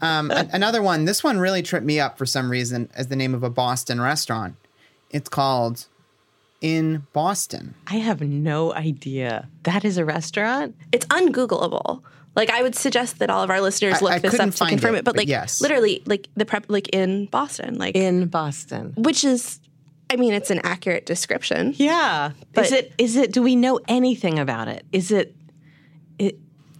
[0.00, 1.04] um, a- another one.
[1.04, 4.00] This one really tripped me up for some reason as the name of a Boston
[4.00, 4.56] restaurant.
[5.10, 5.86] It's called
[6.60, 7.74] In Boston.
[7.86, 9.48] I have no idea.
[9.62, 10.74] That is a restaurant.
[10.90, 12.02] It's ungoogleable.
[12.38, 14.70] Like I would suggest that all of our listeners look I this up to find
[14.70, 15.04] confirm it, it.
[15.04, 15.60] But, but like yes.
[15.60, 18.94] literally, like the prep, like in Boston, like in Boston.
[18.96, 19.58] which is,
[20.08, 21.74] I mean, it's an accurate description.
[21.76, 22.30] Yeah.
[22.54, 24.86] But- is it is it do we know anything about it?
[24.92, 25.34] Is it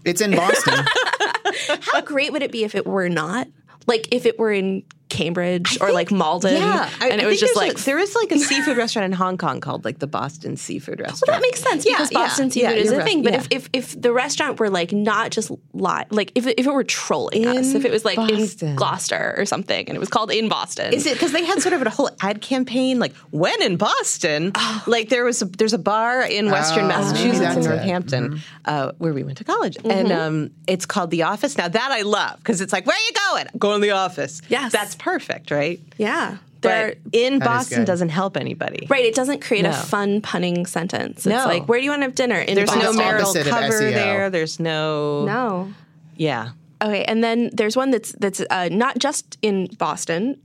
[0.05, 0.75] It's in Boston.
[1.81, 3.49] How great would it be if it were not?
[3.89, 7.41] Like if it were in Cambridge or like Malden, yeah, I- and it I was
[7.41, 10.07] just like a- there is like a seafood restaurant in Hong Kong called like the
[10.07, 11.23] Boston Seafood Restaurant.
[11.29, 13.23] Well, that makes sense Yeah, because yeah, Boston yeah, seafood is you're a thing.
[13.23, 13.39] But yeah.
[13.41, 16.73] if, if if the restaurant were like not just li- like if it, if it
[16.73, 18.69] were trolling us, if it was like Boston.
[18.71, 21.61] in Gloucester or something, and it was called in Boston, Is it because they had
[21.61, 24.53] sort of a whole ad campaign like when in Boston?
[24.87, 27.63] Like there was a, there's a bar in Western Oh, Massachusetts in.
[27.65, 31.59] Northampton uh, where we went to college, and um, it's called The Office.
[31.59, 33.47] Now that I love because it's like where are you going?
[33.59, 34.41] Going to the office.
[34.49, 34.73] Yes.
[34.73, 35.81] that's perfect, right?
[35.97, 38.87] yeah, But They're- in Boston doesn't help anybody.
[38.91, 39.05] right.
[39.05, 41.19] It doesn't create a fun punning sentence.
[41.19, 41.45] It's No.
[41.47, 42.39] like where do you want to have dinner?
[42.41, 42.83] In There's Boston.
[42.85, 43.93] no It's marital opposite of cover SEO.
[43.93, 44.31] there.
[44.31, 45.73] There's no no.
[46.17, 46.51] Yeah.
[46.83, 50.37] Okay, and then there's one that's that's uh, not just in Boston,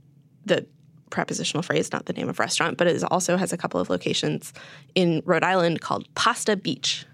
[0.46, 0.64] the
[1.10, 3.88] prepositional phrase, not the name of restaurant, but it is also has a couple of
[3.90, 4.52] locations
[4.96, 7.06] in Rhode Island called Pasta Beach,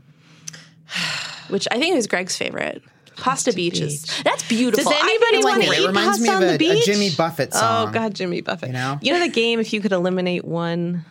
[1.48, 2.82] which I think is Greg's favorite.
[3.20, 4.90] Pasta, Beach, is that's beautiful.
[4.90, 6.84] Does anybody want to eat reminds pasta me of on a- the a beach?
[6.86, 7.88] Jimmy Buffett song.
[7.88, 8.68] Oh God, Jimmy Buffett.
[8.68, 8.98] You know?
[9.02, 9.60] you know the game.
[9.60, 11.04] If you could eliminate one,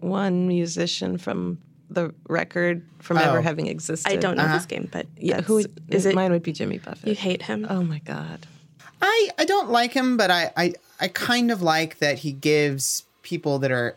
[0.00, 1.58] one musician from
[1.90, 3.42] the record from ever Oh.
[3.42, 4.10] having existed.
[4.12, 4.54] I don't know Uh-huh.
[4.56, 6.14] this game, but Yeah, that's- who is it?
[6.14, 7.08] Mine would be Jimmy Buffett.
[7.08, 7.66] You hate him.
[7.70, 8.46] oh my God.
[9.00, 13.04] I, I don't like him, but I, I, I kind of like that he gives
[13.22, 13.96] people that are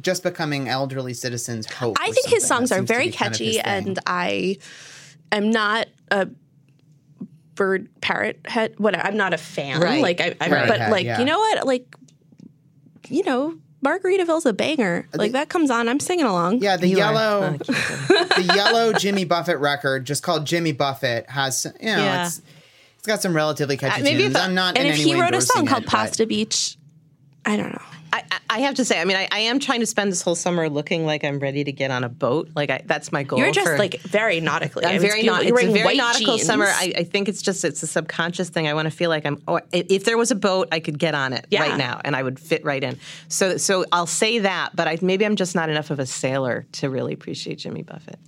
[0.00, 1.98] just becoming elderly citizens hope.
[2.00, 4.56] I with think his songs That are very be kind of catchy, and I
[5.30, 6.28] am not a
[7.62, 8.74] bird parrot head.
[8.78, 9.04] Whatever.
[9.06, 9.80] I'm not a fan.
[9.80, 10.02] Right.
[10.02, 11.18] Like I, I Parrot but head, like yeah.
[11.20, 11.64] you know what?
[11.66, 11.94] Like
[13.08, 15.06] you know, Margaritaville's a banger.
[15.14, 16.58] Like that comes on, I'm singing along.
[16.62, 21.86] yeah, the You yellow, the yellow Jimmy Buffett record, just called Jimmy Buffett, has you
[21.86, 22.26] know, Yeah.
[22.26, 22.42] it's
[22.98, 24.34] it's got some relatively catchy Uh, maybe tunes.
[24.36, 25.86] if- I'm not And in if any he way wrote a song endorsing called it,
[25.86, 26.76] but- Pasta Beach,
[27.44, 27.82] I don't know.
[28.12, 30.20] I, I- I have to say, I mean, I, I am trying to spend this
[30.20, 32.50] whole summer looking like I'm ready to get on a boat.
[32.54, 33.38] Like I, that's my goal.
[33.38, 34.84] You're just for- like very nautically.
[34.84, 35.40] I I'm very it's not.
[35.40, 36.46] It's You're a very white nautical jeans.
[36.46, 36.66] summer.
[36.66, 38.68] I, I think it's just it's a subconscious thing.
[38.68, 39.40] I want to feel like I'm.
[39.48, 41.62] Oh, or if there was a boat, I could get on it Yeah.
[41.62, 42.98] right now, and I would fit right in.
[43.28, 46.66] So so I'll say that, but I, maybe I'm just not enough of a sailor
[46.72, 48.18] to really appreciate Jimmy Buffett.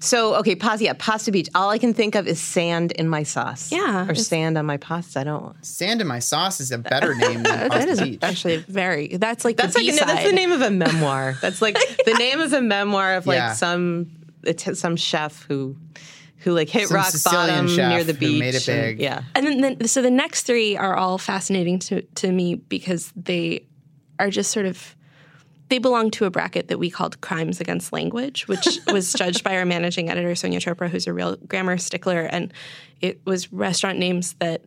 [0.00, 0.86] So okay, pasta.
[0.86, 1.50] Yeah, pasta beach.
[1.54, 3.70] All I can think of is sand in my sauce.
[3.70, 5.20] Yeah, or sand on my pasta.
[5.20, 5.54] I don't.
[5.64, 8.18] Sand in my sauce is a better name than that Pasta is Beach.
[8.22, 9.16] actually very.
[9.28, 10.08] That's like That's the like a, B-side.
[10.08, 11.36] that's the name of a memoir.
[11.42, 11.76] That's like
[12.06, 13.52] the name of a memoir of like Yeah.
[13.52, 14.10] some
[14.42, 15.76] it's some chef who
[16.38, 18.40] who like hit Some rock Sicilian bottom near the beach.
[18.40, 19.00] made it and- big.
[19.00, 19.22] yeah.
[19.34, 23.66] And then, then so the next three are all fascinating to to me because they
[24.18, 24.96] are just sort of
[25.68, 29.58] they belong to a bracket that we called crimes against language, which was judged by
[29.58, 32.54] our managing editor Sonia Chopra, who's a real grammar stickler, and
[33.02, 34.64] it was restaurant names that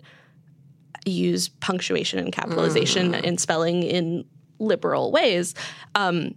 [1.06, 3.22] use punctuation and capitalization ah.
[3.24, 4.26] and spelling in
[4.62, 5.54] liberal ways.
[5.96, 6.36] Um,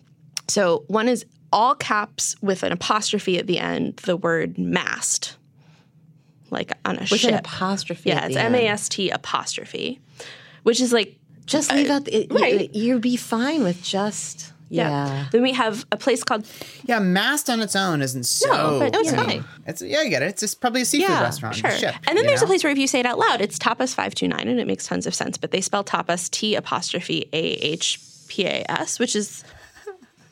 [0.48, 5.36] so one is all caps with an apostrophe at the end, the word mast,
[6.50, 7.30] like on a With ship.
[7.32, 8.10] an apostrophe.
[8.10, 8.64] Yeah, at it's the M end.
[8.64, 10.00] A S T apostrophe,
[10.64, 11.16] which is like
[11.46, 12.74] Just leave out the, it, right.
[12.74, 15.26] you, would be fine with just yeah.
[15.30, 16.46] Then we have a place called
[16.84, 18.48] Yeah, mast on its own isn't so.
[18.48, 19.44] No, but, No, it's you fine.
[19.66, 20.30] It's yeah, I get it.
[20.30, 21.54] It's just probably a seafood Yeah, restaurant.
[21.54, 21.70] Sure.
[21.70, 22.46] Ship, and then there's know?
[22.46, 24.58] a place where if you say it out loud, it's tapas five two nine, and
[24.58, 25.38] it makes tons of sense.
[25.38, 29.44] But they spell tapas T apostrophe A H P A S, which is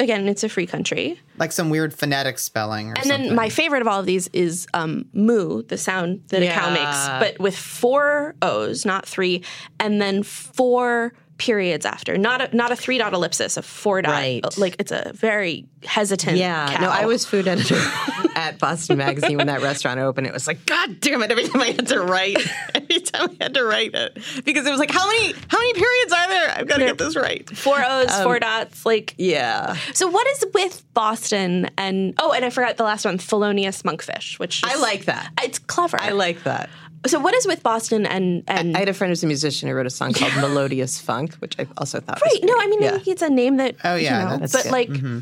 [0.01, 1.21] again, it's a free country.
[1.39, 3.27] like some weird phonetic spelling or And something.
[3.29, 6.71] then my favorite of all of these is um, moo, the sound that a cow
[6.73, 9.45] makes, but with four O's, not three,
[9.79, 11.13] and then four
[11.43, 12.17] periods after.
[12.17, 14.13] Not a not a three dot ellipsis, a four dot.
[14.13, 14.43] Right.
[14.57, 16.37] Like it's a very hesitant.
[16.37, 16.83] Yeah, cow.
[16.83, 17.75] no, I was food editor
[18.37, 20.29] at Boston Magazine when that restaurant opened.
[20.29, 21.33] It was like, God damn it!
[21.33, 22.37] Every time I had to write,
[22.77, 24.15] every time I had to write it
[24.45, 26.51] because it was like, how many how many periods are there?
[26.51, 27.49] I've got to get this right.
[27.57, 28.87] Four O's, Um, four dots.
[28.87, 33.19] Like, Yeah, so what is with Boston and oh, and I forgot the last one,
[33.19, 35.33] Thelonious Monkfish, which I like that.
[35.43, 36.01] It's clever.
[36.01, 36.71] I like that.
[37.07, 39.75] So what is with Boston and and I had a friend who's a musician who
[39.75, 42.41] wrote a song called Melodious Funk, which I also thought right?
[42.41, 42.55] was No.
[42.59, 42.93] I mean yeah.
[42.93, 44.73] maybe it's a name that Oh, you yeah, know, that's but good.
[44.73, 45.21] like, mm-hmm.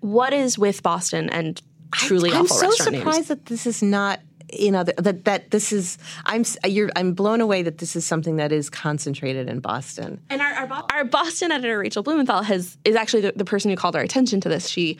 [0.00, 1.60] what is with Boston and
[1.92, 3.28] truly I'm so restaurant surprised names?
[3.28, 4.20] that this is not
[4.52, 8.04] you know that, that that this is I'm you're I'm blown away that this is
[8.04, 10.20] something that is concentrated in Boston.
[10.28, 13.70] And our, our, Bo- our Boston editor Rachel Blumenthal has is actually the, the person
[13.70, 14.68] who called our attention to this.
[14.68, 14.98] She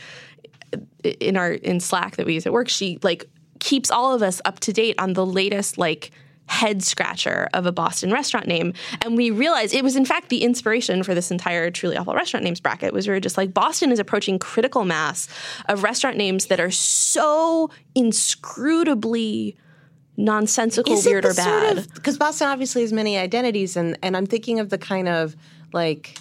[1.02, 3.28] in our in Slack that we use at work, she like
[3.60, 6.10] keeps all of us up to date on the latest like
[6.46, 8.72] head scratcher of a Boston restaurant name.
[9.02, 12.42] And we realized it was in fact the inspiration for this entire truly awful restaurant
[12.42, 15.28] names bracket was we were just like Boston is approaching critical mass
[15.68, 19.54] of restaurant names that are so inscrutably
[20.16, 21.86] nonsensical, Is weird or bad.
[21.94, 25.36] Because Boston obviously has many identities, and and I'm thinking of the kind of
[25.72, 26.18] like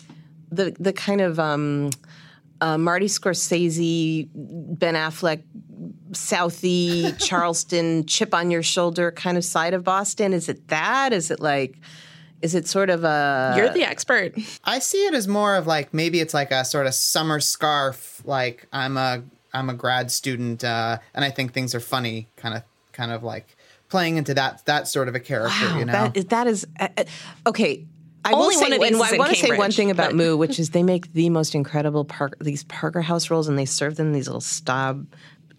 [0.51, 1.91] the the kind of um,
[2.61, 5.43] uh, Marty Scorsese, Ben Affleck,
[6.11, 10.33] Southie, Charlestown, chip on your shoulder kind of side of Boston.
[10.33, 11.13] Is it that?
[11.13, 11.77] Is it like?
[12.41, 13.53] Is it sort of a?
[13.57, 14.33] You're the expert.
[14.63, 18.21] I see it as more of like maybe it's like a sort of summer scarf.
[18.23, 22.29] Like I'm a I'm a grad student, uh, and I think things are funny.
[22.37, 23.57] Kind of kind of like
[23.89, 25.65] playing into that that sort of a character.
[25.65, 27.03] Wow, you know, that is, that is uh, uh,
[27.47, 27.85] okay.
[28.25, 30.15] I Only say, of these and is I want to say one thing about but-
[30.15, 33.65] Moo, which is they make the most incredible park, these Parker House rolls, and they
[33.65, 35.07] serve them in these little stab,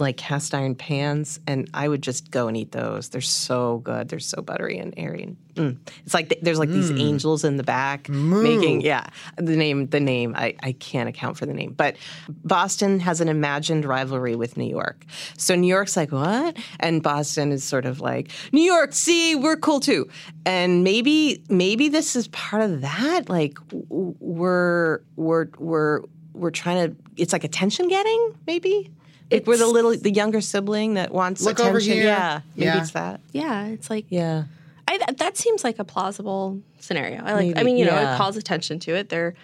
[0.01, 3.09] like cast iron pans, and I would just go and eat those.
[3.09, 4.09] They're so good.
[4.09, 5.23] They're so buttery and airy.
[5.23, 5.93] And, mm.
[6.05, 10.01] It's like th- there's like these angels in the back making yeah the name the
[10.01, 11.97] name I, I can't account for the name, but
[12.29, 15.05] Boston has an imagined rivalry with New York.
[15.37, 18.93] So New York's like what, and Boston is sort of like New York.
[18.93, 20.09] See, we're cool too,
[20.47, 23.29] and maybe maybe this is part of that.
[23.29, 26.97] Like we're we're we're we're trying to.
[27.17, 28.91] It's like attention getting maybe.
[29.31, 31.71] Like we're the little the younger sibling that wants Look attention.
[31.71, 32.05] over here.
[32.05, 32.81] Yeah, maybe Yeah.
[32.81, 33.21] it's that.
[33.33, 34.45] Yeah, it's like Yeah.
[34.89, 37.23] I, that- that seems like a plausible scenario.
[37.25, 37.57] I like.
[37.59, 39.09] I mean, you know, it calls attention to it.
[39.09, 39.35] They're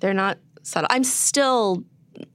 [0.00, 0.88] they're not subtle.
[0.90, 1.84] I'm still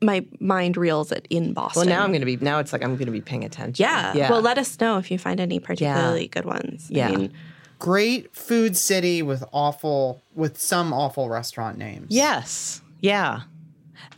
[0.02, 1.82] my mind reels it in Boston.
[1.82, 2.38] Well, now I'm going to be.
[2.38, 3.84] Now it's like I'm going to be paying attention.
[3.84, 4.14] Yeah.
[4.16, 4.30] Yeah.
[4.30, 6.88] Well, let us know if you find any particularly good ones.
[6.90, 7.10] Yeah.
[7.10, 7.34] I mean,
[7.80, 12.08] great food city with awful with some awful restaurant names.
[12.10, 12.82] Yes.
[13.02, 13.42] Yeah.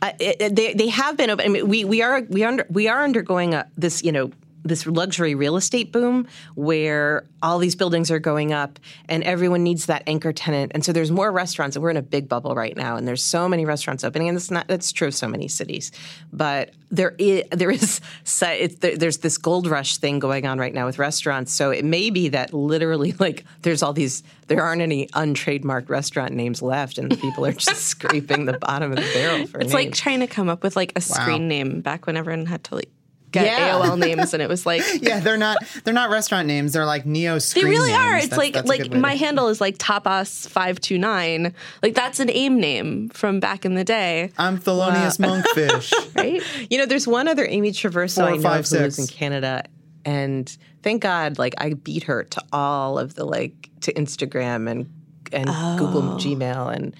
[0.02, 1.30] Uh, it, they they have been.
[1.30, 4.30] I mean, we we are we under, we are undergoing a, this you know
[4.64, 9.86] this luxury real estate boom where all these buildings are going up and everyone needs
[9.86, 10.72] that anchor tenant.
[10.74, 13.22] And so there's more restaurants and we're in a big bubble right now and there's
[13.22, 15.92] so many restaurants opening and that's not that's true of so many cities.
[16.32, 20.72] But there is there is so- it's, there's this gold rush thing going on right
[20.72, 21.52] now with restaurants.
[21.52, 26.32] So it may be that literally like there's all these there aren't any untrademarked restaurant
[26.32, 29.74] names left and people are just scraping the bottom of the barrel for it's names.
[29.74, 32.74] like trying to come up with like a screen name back when everyone had to
[32.76, 32.90] like
[33.34, 33.70] get Yeah.
[33.78, 34.82] AOL names, and it was like.
[35.00, 36.72] Yeah, they're not they're not restaurant names.
[36.72, 37.98] They're like neo They really names.
[38.00, 38.16] are.
[38.16, 41.52] It's That's- like that's like my handle is like tapas five two nine.
[41.82, 45.92] Like that's an AIM name from back in the day, I'm Thelonious Monkfish.
[46.16, 46.42] right?
[46.70, 49.64] You know, there's one other Amy Traverso Four, I know five, who lives in Canada,
[50.04, 54.88] and thank God, like I beat her to all of the like to Instagram and
[55.32, 55.46] and
[55.78, 56.16] Google oh.
[56.18, 56.94] Gmail and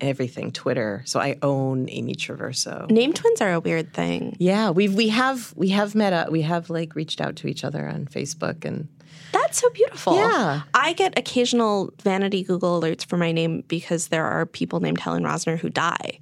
[0.00, 1.02] everything, Twitter.
[1.06, 2.90] So I own Amy Traverso.
[2.90, 4.36] Name twins are a weird thing.
[4.38, 6.30] Yeah, we've we have we have met up.
[6.30, 8.88] We have like reached out to each other on Facebook and
[9.32, 10.16] That's so beautiful.
[10.16, 10.62] Yeah.
[10.74, 15.22] I get occasional vanity Google alerts for my name because there are people named Helen
[15.22, 16.20] Rosner who die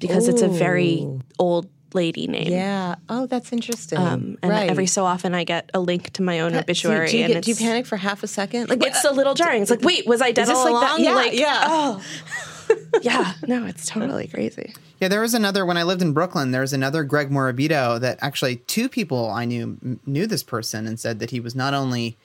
[0.00, 1.06] because it's a very
[1.38, 2.48] old lady name.
[2.48, 2.96] yeah.
[3.08, 3.98] Oh, that's interesting.
[3.98, 4.70] Um, and right.
[4.70, 7.08] every so often I get a link to my own do you, obituary.
[7.08, 8.68] do you and get, do you panic for half a second?
[8.68, 9.62] Like it's a little jarring.
[9.62, 10.82] It's like, wait, was I dead all like along?
[10.82, 11.00] that?
[11.00, 11.60] Yeah, like, yeah.
[11.64, 12.02] Oh,
[13.02, 13.34] yeah.
[13.46, 14.72] No, it's totally crazy.
[15.00, 16.50] Yeah, there was another when I lived in Brooklyn.
[16.50, 20.86] There was another Greg Morabito that actually two people I knew m- knew this person
[20.86, 22.16] and said that he was not only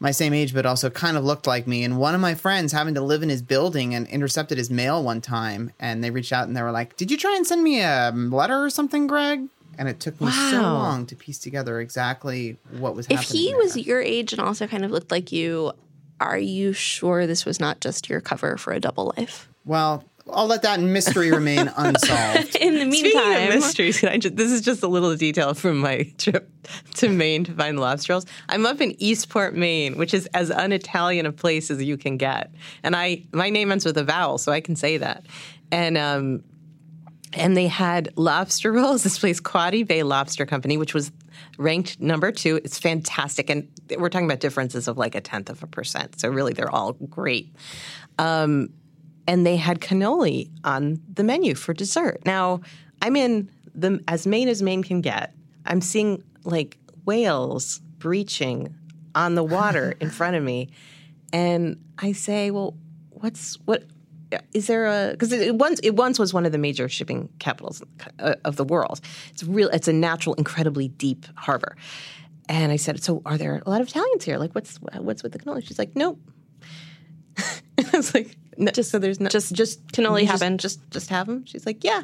[0.00, 1.84] my same age but also kind of looked like me.
[1.84, 5.02] And one of my friends happened to live in his building and intercepted his mail
[5.02, 7.62] one time, and they reached out and they were like, "Did you try and send
[7.62, 9.46] me a um, letter or something, Greg?"
[9.78, 13.40] And it took me so long to piece together exactly what was If happening.
[13.42, 13.56] he there.
[13.58, 15.72] was your age and also kind of looked like you,
[16.22, 19.48] are you sure this was not just your cover for a double life?
[19.64, 22.56] well, I'll let that mystery remain unsolved.
[22.56, 25.54] In the Speaking meantime, of mysteries, can I just, this is just a little detail
[25.54, 26.50] from my trip
[26.94, 28.26] to Maine to find lobster rolls.
[28.48, 32.52] I'm up in Eastport, Maine, which is as un-Italian a place as you can get,
[32.82, 35.26] and I my name ends with a vowel, so I can say that.
[35.72, 36.44] And um,
[37.34, 39.02] and they had lobster rolls.
[39.12, 41.12] This place, Quoddy Bay Lobster Company, which was
[41.58, 42.56] ranked number two.
[42.64, 43.68] It's fantastic, and
[43.98, 46.20] we're talking about differences of like a tenth of a percent.
[46.20, 47.54] So really, they're all great.
[48.18, 48.70] Um,
[49.26, 52.20] and they had cannoli on the menu for dessert.
[52.24, 52.60] Now,
[53.00, 55.34] I'm in the as Maine as Maine can get.
[55.66, 58.74] I'm seeing like whales breaching
[59.14, 60.70] on the water in front of me,
[61.32, 62.74] and I say, "Well,
[63.10, 63.84] what's what?
[64.54, 67.82] Is there a because it once it once was one of the major shipping capitals
[68.18, 69.00] uh, of the world.
[69.30, 69.68] It's real.
[69.70, 71.76] It's a natural, incredibly deep harbor."
[72.48, 74.38] And I said, "So, are there a lot of Italians here?
[74.38, 76.18] Like, what's what's with the cannoli?" She's like, "Nope."
[77.38, 80.60] I was like, no, just so there's no just- just cannoli just, happened.
[80.60, 81.44] Just just have them.
[81.46, 82.02] She's like, yeah.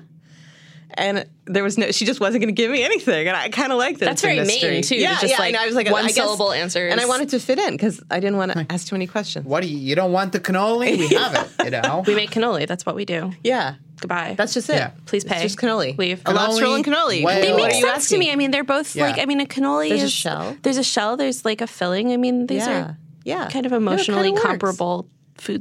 [0.95, 1.91] And there was no.
[1.91, 4.07] She just wasn't going to give me anything, and I kind of liked that.
[4.07, 4.71] That's it's very mystery.
[4.71, 5.39] Maine, too, to Yeah, just, yeah.
[5.39, 6.91] like, and I was like one I guess- syllable answers.
[6.91, 9.45] and I wanted to fit in because I didn't want to ask too many questions.
[9.47, 9.77] What do you?
[9.79, 10.99] You don't want the cannoli?
[10.99, 11.65] We have it.
[11.65, 12.05] You know.
[12.07, 12.67] We make cannoli.
[12.67, 13.33] That's what we do.
[13.45, 14.35] Yeah, Goodbye.
[14.37, 14.77] that's just it.
[14.77, 14.91] Yeah.
[15.07, 15.43] Please It's pay.
[15.43, 15.97] just cannoli.
[15.99, 16.23] Leave.
[16.25, 17.25] A lobster roll and Cannoli, cannoli.
[17.25, 17.41] whale.
[17.43, 18.33] they what make are you sense to me.
[18.33, 19.07] I mean, they're both Yeah.
[19.09, 19.19] like.
[19.21, 20.57] I mean, a cannoli There's a is shell.
[20.63, 21.17] There's a shell.
[21.19, 22.13] There's like a filling.
[22.13, 23.49] I mean, these Yeah, are yeah.
[23.51, 24.43] kind of No, it kinda emotionally works.
[24.43, 25.11] comparable food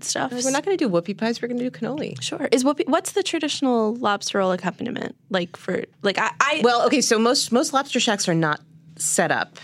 [0.04, 0.32] stuff.
[0.32, 1.42] We're not going to do whoopie pies.
[1.42, 2.22] We're going to do cannoli.
[2.22, 2.48] Sure.
[2.52, 2.82] Is what?
[2.88, 5.84] What's the traditional lobster roll accompaniment like for?
[6.02, 6.32] Like I.
[6.40, 8.62] I Well, okay, so most most lobster shacks are not
[8.98, 9.58] set up,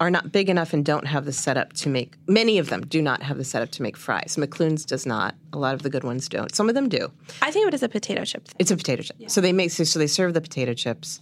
[0.00, 2.14] are not big enough, and don't have the setup to make.
[2.26, 4.36] Many of them do not have the setup to make fries.
[4.36, 5.34] McLoon's does not.
[5.52, 6.54] A lot of the good ones don't.
[6.54, 7.10] Some of them do.
[7.40, 8.48] I think of it as a potato chip.
[8.48, 8.56] Thing.
[8.58, 9.16] It's a potato chip.
[9.28, 11.20] So they make so, so they serve the potato chips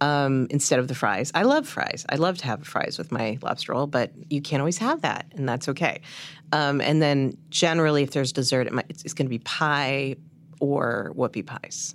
[0.00, 1.30] um, instead of the fries.
[1.34, 2.04] I love fries.
[2.08, 5.26] I love to have fries with my lobster roll, but you can't always have that,
[5.36, 6.00] and that's okay.
[6.52, 10.16] Um, and then generally, if there's dessert, it might, it's, it's going to be pie
[10.60, 11.94] or whoopie pies,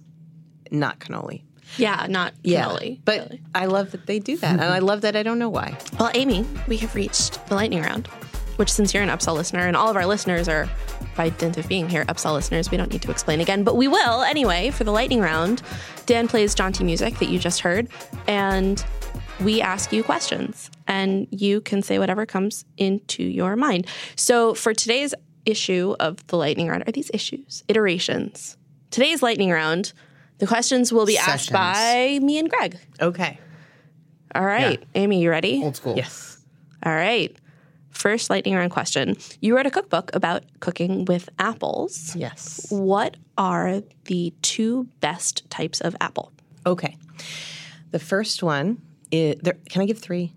[0.72, 1.44] not cannoli.
[1.78, 3.00] Yeah, not cannoli.
[3.04, 3.42] But really.
[3.56, 4.52] I love that they do that.
[4.52, 5.78] and I love that I don't know why.
[6.00, 8.08] Well, Amy, we have reached the lightning round,
[8.58, 10.70] which, since you're an upsell listener, and all of our listeners are,
[11.16, 13.88] by dint of being here, upsell listeners, we don't need to explain again, but we
[13.88, 15.62] will anyway for the lightning round.
[16.06, 17.88] Dan plays jaunty music that you just heard,
[18.28, 18.84] and
[19.44, 23.88] we ask you questions, and you can say whatever comes into your mind.
[24.16, 25.14] So for today's
[25.46, 28.58] issue of the lightning round, are these issues, iterations?
[28.92, 29.94] Today's lightning round,
[30.38, 32.78] the questions will be asked by me and Greg.
[33.02, 33.40] Okay.
[34.34, 35.62] All right, Amy, you ready?
[35.64, 35.96] Old school.
[35.96, 36.44] Yes.
[36.84, 37.36] All right.
[37.96, 39.16] First lightning round question.
[39.40, 42.14] You wrote a cookbook about cooking with apples.
[42.16, 42.68] Yes.
[42.70, 46.34] What are the two best types of apple?
[46.66, 46.98] Okay.
[47.92, 48.82] The first one
[49.12, 49.58] is there.
[49.70, 50.34] Can I give three?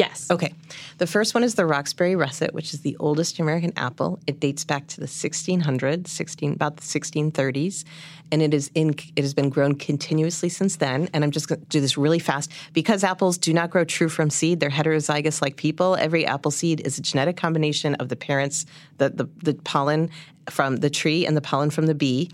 [0.00, 0.30] Yes.
[0.30, 0.54] Okay.
[0.96, 4.18] The first one is the Roxbury Russet, which is the oldest American apple.
[4.26, 7.84] It dates back to the 1600s, 16, about the 1630s,
[8.32, 8.94] and it is in.
[9.14, 11.10] It has been grown continuously since then.
[11.12, 14.08] And I'm just going to do this really fast because apples do not grow true
[14.08, 14.60] from seed.
[14.60, 15.96] They're heterozygous like people.
[15.96, 18.64] Every apple seed is a genetic combination of the parents,
[18.96, 20.08] the the, the pollen
[20.48, 22.30] from the tree and the pollen from the bee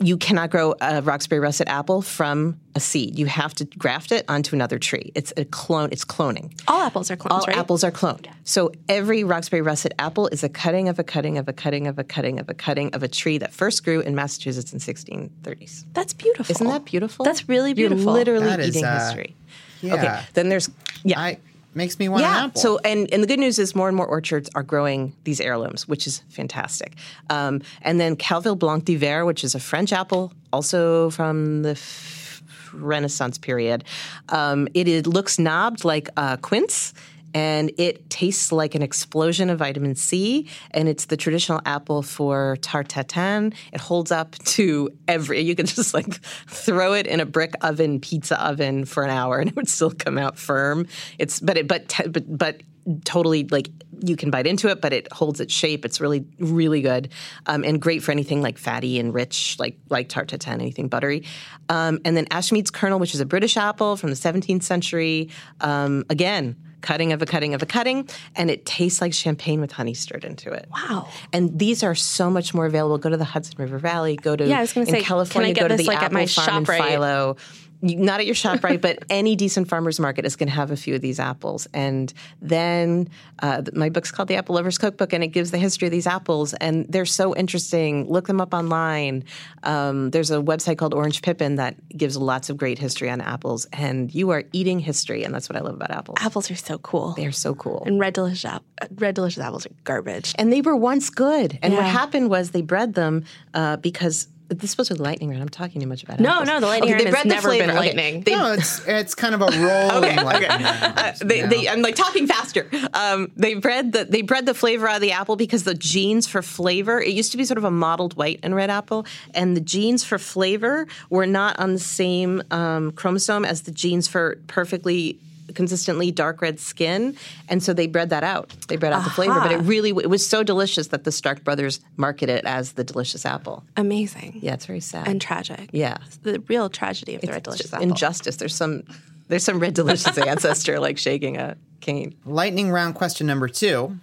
[0.00, 3.18] you cannot grow a Roxbury russet apple from a seed.
[3.18, 5.10] You have to graft it onto another tree.
[5.16, 5.88] It's a clone.
[5.90, 6.52] It's cloning.
[6.68, 7.56] All apples are clones, All right?
[7.56, 8.26] apples are cloned.
[8.44, 11.98] So every Roxbury russet apple is a cutting of a cutting of a cutting of
[11.98, 15.84] a cutting of a cutting of a tree that first grew in Massachusetts in 1630s.
[15.94, 16.52] That's beautiful.
[16.52, 17.24] Isn't that beautiful?
[17.24, 18.04] That's really beautiful.
[18.04, 19.34] You're literally That is, eating uh, history.
[19.80, 19.94] yeah.
[19.94, 20.20] Okay.
[20.34, 20.70] Then there's
[21.02, 21.18] yeah.
[21.20, 21.38] I
[21.74, 22.38] makes me want yeah.
[22.38, 22.60] an apple.
[22.60, 25.40] Yeah, so, and and the good news is more and more orchards are growing these
[25.40, 26.94] heirlooms, which is fantastic.
[27.30, 32.42] Um, and then Calville Blanc d'Hiver, which is a French apple, also from the f-
[32.72, 33.84] Renaissance period.
[34.28, 36.94] Um, it, it looks knobbed like uh, quince.
[37.38, 42.56] And it tastes like an explosion of vitamin C, and it's the traditional apple for
[42.62, 43.54] tarte tatin.
[43.72, 45.42] It holds up to every.
[45.42, 46.14] You can just like
[46.48, 49.92] throw it in a brick oven, pizza oven for an hour, and it would still
[49.92, 50.88] come out firm.
[51.16, 52.60] It's but it but but but
[53.04, 53.70] totally like
[54.00, 55.84] you can bite into it, but it holds its shape.
[55.84, 57.08] It's really really good
[57.46, 61.22] um, and great for anything like fatty and rich, like like tarte tatin, anything buttery.
[61.68, 65.30] Um, and then Ashmead's kernel, which is a British apple from the 17th century.
[65.60, 66.56] Um, again.
[66.80, 70.24] Cutting of a cutting of a cutting, and it tastes like champagne with honey stirred
[70.24, 70.68] into it.
[70.72, 71.08] Wow.
[71.32, 72.98] And these are so much more available.
[72.98, 74.14] Go to the Hudson River Valley.
[74.16, 75.54] Go to Yeah, I was gonna in say, can I California.
[75.54, 76.88] get go to this, the like, at my Farm in ShopRite?
[76.88, 77.36] Philo.
[77.80, 78.80] Not at your shop, right?
[78.80, 81.68] But any decent farmer's market is going to have a few of these apples.
[81.72, 82.12] And
[82.42, 83.08] then
[83.40, 86.06] uh, my book's called The Apple Lover's Cookbook, and it gives the history of these
[86.06, 86.54] apples.
[86.54, 88.08] And they're so interesting.
[88.08, 89.24] Look them up online.
[89.62, 93.66] Um, there's a website called Orange Pippin that gives lots of great history on apples.
[93.72, 96.18] And you are eating history, and that's what I love about apples.
[96.20, 97.12] Apples are so cool.
[97.12, 97.84] They're so cool.
[97.86, 98.64] and red delicious app-
[98.96, 100.34] red delicious apples are garbage.
[100.38, 101.58] And they were once good.
[101.62, 103.24] And what happened was they bred them
[103.54, 105.42] uh, because this was a lightning round.
[105.42, 106.22] I'm talking too much about it.
[106.22, 106.48] No, apples.
[106.48, 107.72] no, the lightning Okay, round they has bred the never been flavor.
[107.72, 108.22] Okay, lightning.
[108.22, 112.26] They, no, it's it's kind of a rolling like uh, they, they, I'm like talking
[112.26, 112.68] faster.
[112.94, 116.26] Um, they bred the they bred the flavor out of the apple because the genes
[116.26, 117.00] for flavor.
[117.00, 120.04] It used to be sort of a mottled white and red apple, and the genes
[120.04, 125.18] for flavor were not on the same um, chromosome as the genes for perfectly
[125.54, 127.16] consistently dark red skin,
[127.48, 128.54] and so they bred that out.
[128.68, 131.44] They bred out the flavor, but it really it was so delicious that the Stark
[131.44, 133.64] brothers market it as the delicious apple.
[133.76, 134.38] Amazing.
[134.42, 135.08] Yeah, it's very sad.
[135.08, 135.70] And tragic.
[135.72, 135.98] Yeah.
[136.06, 137.88] It's the real tragedy of the Red Delicious Apple.
[137.88, 138.36] injustice.
[138.36, 138.82] There's some
[139.28, 142.14] there's some red delicious ancestor like shaking a cane.
[142.24, 143.98] lightning round question number two.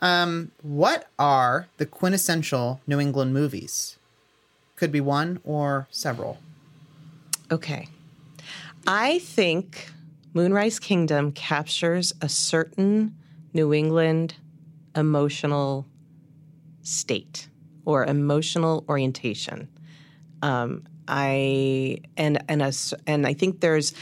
[0.00, 3.96] Um, what are the quintessential New England movies?
[4.76, 6.38] Could be one or several.
[7.52, 7.88] Okay.
[8.86, 9.90] I think
[10.32, 13.16] Moonrise Kingdom captures a certain
[13.52, 14.36] New England
[14.94, 15.86] emotional
[16.82, 17.48] state
[17.84, 19.68] or emotional orientation.
[20.42, 22.72] Um, I and and a,
[23.06, 23.92] and I think there's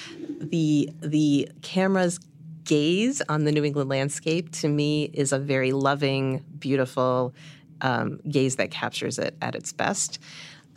[0.41, 2.21] the the camera's
[2.65, 7.35] gaze on the New England landscape to me is a very loving, beautiful
[7.81, 10.19] um, gaze that captures it at its best.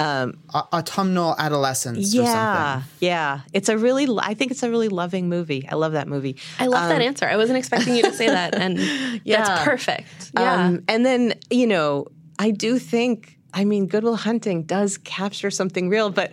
[0.01, 2.89] Um, autumnal adolescence or yeah, something.
[2.99, 3.41] yeah.
[3.53, 4.07] It's a really.
[4.21, 5.67] I think it's a really loving movie.
[5.69, 6.37] I love that movie.
[6.59, 7.27] I love that answer.
[7.27, 8.77] I wasn't expecting you to say that, and
[9.23, 9.43] Yeah.
[9.43, 10.31] that's perfect.
[10.33, 10.53] Yeah.
[10.67, 12.07] Um, and then you know,
[12.39, 13.37] I do think.
[13.53, 16.31] I mean, Goodwill Hunting does capture something real, but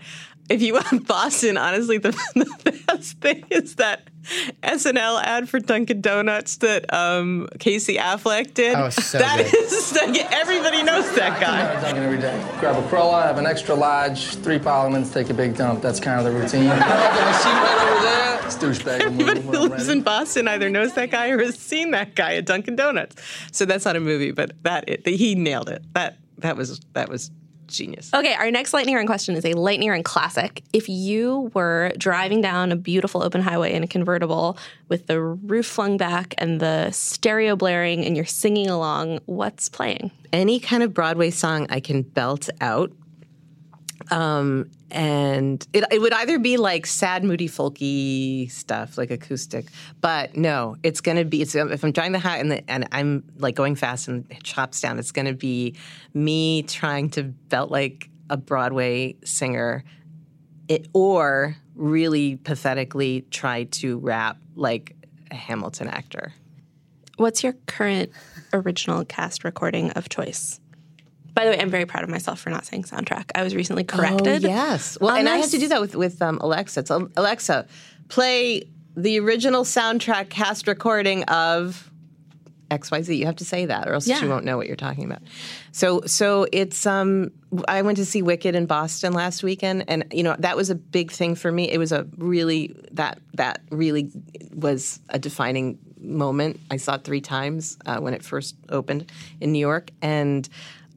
[0.48, 4.08] if you want Boston, honestly, the, the best thing is that
[4.62, 8.74] SNL ad for Dunkin' Donuts that um, Casey Affleck did.
[8.74, 9.54] Oh, so That good.
[9.54, 9.96] is-
[10.32, 11.80] everybody knows that guy.
[11.80, 12.38] Dunkin' every day.
[12.60, 15.80] Grab a cruller, have an extra large, three parliaments, take a big dump.
[15.82, 16.68] That's kind of the routine.
[16.70, 18.46] I see right over there.
[18.46, 19.00] It's douchebag.
[19.00, 22.46] Everybody who lives in Boston either knows that guy or has seen that guy at
[22.46, 23.16] Dunkin' Donuts.
[23.52, 25.82] So that's not a movie, but that it, he nailed it.
[25.94, 27.30] That that was that was
[27.68, 28.12] genius.
[28.12, 30.62] Okay, our next lightning round question is a lightning round classic.
[30.72, 34.58] If you were driving down a beautiful open highway in a convertible
[34.88, 40.10] with the roof flung back and the stereo blaring and you're singing along, what's playing?
[40.32, 42.92] Any kind of Broadway song I can belt out.
[44.10, 49.66] Um, and it, it would either be like sad, moody, folky stuff, like acoustic.
[50.00, 51.42] But no, it's gonna be.
[51.42, 54.80] It's if I'm driving the high and, the, and I'm like going fast and chops
[54.80, 55.76] down, it's gonna be
[56.14, 59.84] me trying to belt like a Broadway singer,
[60.68, 64.96] it, or really pathetically try to rap like
[65.30, 66.32] a Hamilton actor.
[67.16, 68.12] What's your current
[68.52, 70.60] original cast recording of choice?
[71.38, 73.30] By the way, I'm very proud of myself for not saying soundtrack.
[73.32, 74.44] I was recently corrected.
[74.44, 74.98] Oh, yes.
[75.00, 76.84] Well, and I had to do that with with um, Alexa.
[76.86, 77.68] So Alexa,
[78.08, 81.92] play the original soundtrack cast recording of
[82.72, 83.16] XYZ.
[83.16, 84.16] You have to say that, or else Yeah.
[84.18, 85.22] she won't know what you're talking about.
[85.70, 86.84] So, so it's.
[86.86, 87.30] Um,
[87.68, 90.74] I went to see Wicked in Boston last weekend, and you know that was a
[90.74, 91.70] big thing for me.
[91.70, 94.10] It was a really that that really
[94.52, 96.58] was a defining moment.
[96.68, 100.48] I saw it three times uh, when it first opened in New York, and.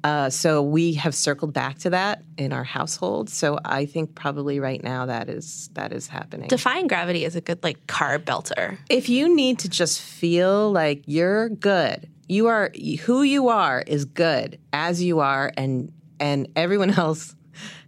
[0.03, 3.29] Uh, so we have circled back to that in our household.
[3.29, 6.47] So I think probably right now that is that is happening.
[6.47, 8.77] Defying Gravity is a good like car belter.
[8.89, 12.71] if you need to just feel like you're good, you are
[13.01, 17.35] who you are is good as you are, and and everyone else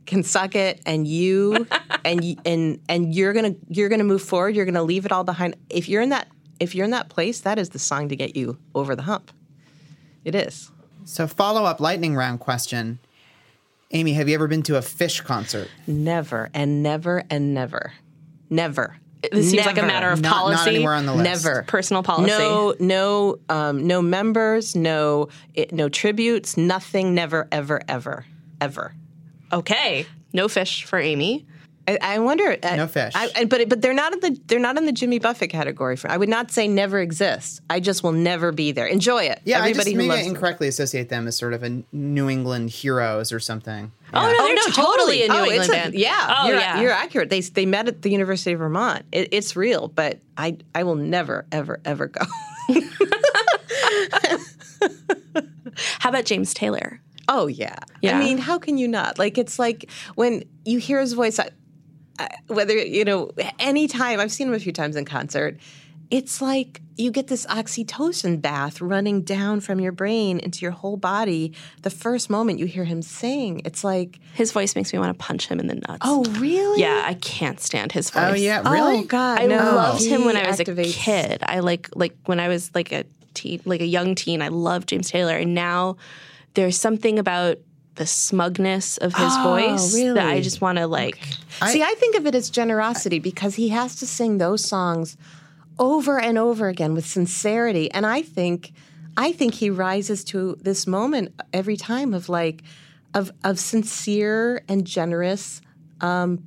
[0.05, 1.65] can suck it, and you
[2.05, 4.55] and and and you're gonna you're gonna move forward.
[4.55, 5.55] You're gonna leave it all behind.
[5.69, 6.27] If you're in that
[6.59, 9.31] if you're in that place, that is the song to get you over the hump.
[10.23, 10.71] It is.
[11.05, 12.99] So, follow up lightning round question.
[13.91, 15.69] Amy, have you ever been to a Phish concert?
[15.85, 17.93] Never and never and never,
[18.49, 18.97] never.
[19.31, 20.55] This seems like a matter of Not, policy.
[20.55, 21.45] not anywhere on the list.
[21.45, 21.63] Never.
[21.63, 22.31] Personal policy.
[22.31, 27.13] No, no, um, no members, no, it, no tributes, nothing.
[27.13, 28.25] Never, ever, ever,
[28.59, 28.93] ever.
[29.53, 30.05] Okay.
[30.33, 31.45] No Phish for Amy.
[31.87, 32.57] I, I wonder.
[32.63, 33.11] uh, No Phish.
[33.13, 35.95] I, I- but but they're not in the they're not in the Jimmy Buffett category.
[35.97, 37.61] For I would not say never exist.
[37.69, 38.85] I just will never be there.
[38.87, 39.41] Enjoy it.
[39.43, 40.35] Yeah, everybody I just who maybe I loves them.
[40.35, 43.91] incorrectly associate them as sort of a New England heroes or something.
[44.13, 45.93] Oh, no, Oh they're no, totally a New oh, England a- band.
[45.95, 46.81] Yeah, Oh, you're, yeah.
[46.81, 47.29] you're accurate.
[47.29, 49.03] They they met at the University of Vermont.
[49.11, 52.21] It, it's real, but I I will never ever ever go.
[55.99, 56.99] How about James Taylor?
[57.27, 57.75] Oh yeah.
[58.01, 58.17] Yeah.
[58.17, 59.17] I mean, how can you not?
[59.17, 61.49] Like it's like when you hear his voice, I, I,
[62.47, 65.57] whether you know, anytime I've seen him a few times in concert,
[66.11, 70.95] it's like you get this oxytocin bath running down from your brain into your whole
[70.95, 71.53] body.
[71.81, 75.23] The first moment you hear him sing, it's like, His voice makes me want to
[75.25, 75.97] punch him in the nuts.
[76.01, 76.81] oh really?
[76.81, 78.23] yeah, I can't stand his voice.
[78.31, 78.99] Oh, yeah, really?
[78.99, 79.55] Oh God, I no.
[79.57, 81.43] loved him when He I was activates- a kid.
[81.43, 84.43] I like like when I was like a teen, like a young teen.
[84.43, 85.97] I loved James Taylor, and now
[86.53, 87.57] there's something about
[87.95, 91.17] the smugness of his Oh, voice that I just want to like.
[91.67, 95.15] See, I think of it as generosity because he has to sing those songs
[95.79, 98.71] over and over again with sincerity, and I think,
[99.17, 102.63] I think he rises to this moment every time of like,
[103.13, 105.61] of of sincere and generous,
[106.01, 106.43] um,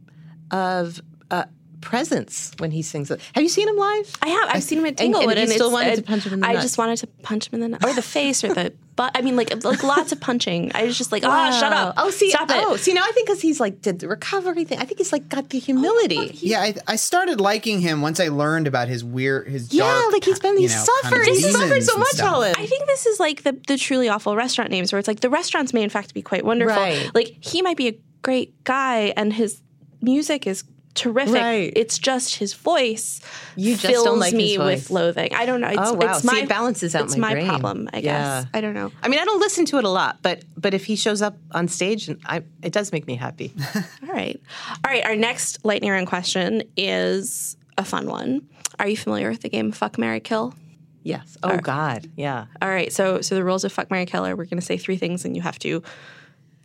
[0.51, 1.45] of uh,
[1.87, 3.21] presence when he sings it.
[3.35, 4.13] Have you seen him live?
[4.21, 4.49] I have.
[4.53, 6.41] I've seen him at and Tanglewood, you and, still it's- wanted to punch him in
[6.41, 6.65] the I nuts.
[6.65, 9.13] just wanted to punch him in the nut or the face or the butt.
[9.15, 10.73] I mean, like like lots of punching.
[10.75, 11.95] I was just like, oh, shut up.
[11.97, 12.57] Oh, see, stop it.
[12.59, 14.79] oh, see, now I think because he's like did the recovery thing.
[14.81, 16.19] I think he's like got the humility.
[16.19, 19.85] Oh, yeah, I, I started liking him once I learned about his weird, his Yeah,
[19.85, 21.27] dark, like he's been- you he's know, kind of suffered.
[21.29, 22.29] He's suffered so much, stuff.
[22.29, 22.55] Helen.
[22.59, 25.31] I think this is like the the truly awful restaurant names, where it's like the
[25.31, 26.75] restaurants may in fact be quite wonderful.
[26.83, 27.09] Right.
[27.15, 29.63] Like he might be a great guy, and his
[30.03, 30.65] music is
[30.97, 31.35] terrific.
[31.35, 31.73] Right.
[31.77, 33.21] It's just his voice.
[33.55, 35.35] You just fills don't like me with loathing.
[35.35, 35.69] I don't know.
[35.69, 36.11] It's, Oh, wow.
[36.11, 37.89] It's See, my it balances out It's my my problem.
[37.93, 38.03] I Yeah.
[38.43, 38.47] guess.
[38.55, 38.91] I don't know.
[39.03, 41.37] I mean, I don't listen to it a lot, but but if he shows up
[41.53, 43.53] on stage, and I, it does make me happy.
[43.75, 43.83] All
[44.13, 44.41] right.
[44.85, 45.05] All right.
[45.05, 48.49] Our next lightning round question is a fun one.
[48.79, 50.55] Are you familiar with the game Fuck Mary Kill?
[51.03, 51.37] yes.
[51.45, 52.11] Oh God.
[52.17, 52.47] Yeah.
[52.61, 52.93] All right.
[52.93, 55.25] So so the rules of Fuck Mary Kill are we're going to say three things
[55.25, 55.83] and you have to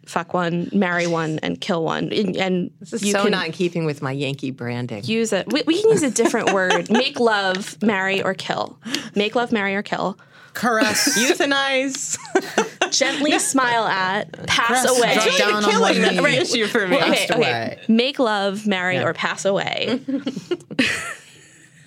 [0.05, 2.11] fuck one, marry one, and kill one.
[2.11, 5.03] And, and This is you so can not in keeping with my Yankee branding.
[5.03, 5.51] use it.
[5.51, 6.89] We, we can use a different word.
[6.89, 8.77] Make love, marry, or kill.
[9.15, 10.17] Make love, marry, or kill.
[10.53, 12.17] Caress, Euthanize.
[12.91, 14.31] Gently smile at.
[14.47, 15.13] Pass Caress, away.
[15.13, 16.19] drop down on killing one knee.
[16.19, 16.97] right issue for me.
[16.97, 17.33] Okay, okay.
[17.33, 17.79] away.
[17.87, 20.01] Make love, marry, or pass away.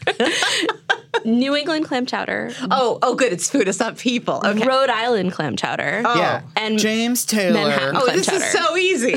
[1.24, 3.32] New England clam chowder, oh, oh, good.
[3.32, 3.68] It's food.
[3.68, 4.42] It's not people.
[4.44, 4.66] Okay.
[4.66, 6.02] Rhode Island clam chowder.
[6.04, 7.54] Oh, Yeah, and James Taylor.
[7.54, 7.96] Manhattan.
[7.96, 8.44] Oh, clam this chowder.
[8.44, 9.14] is so easy.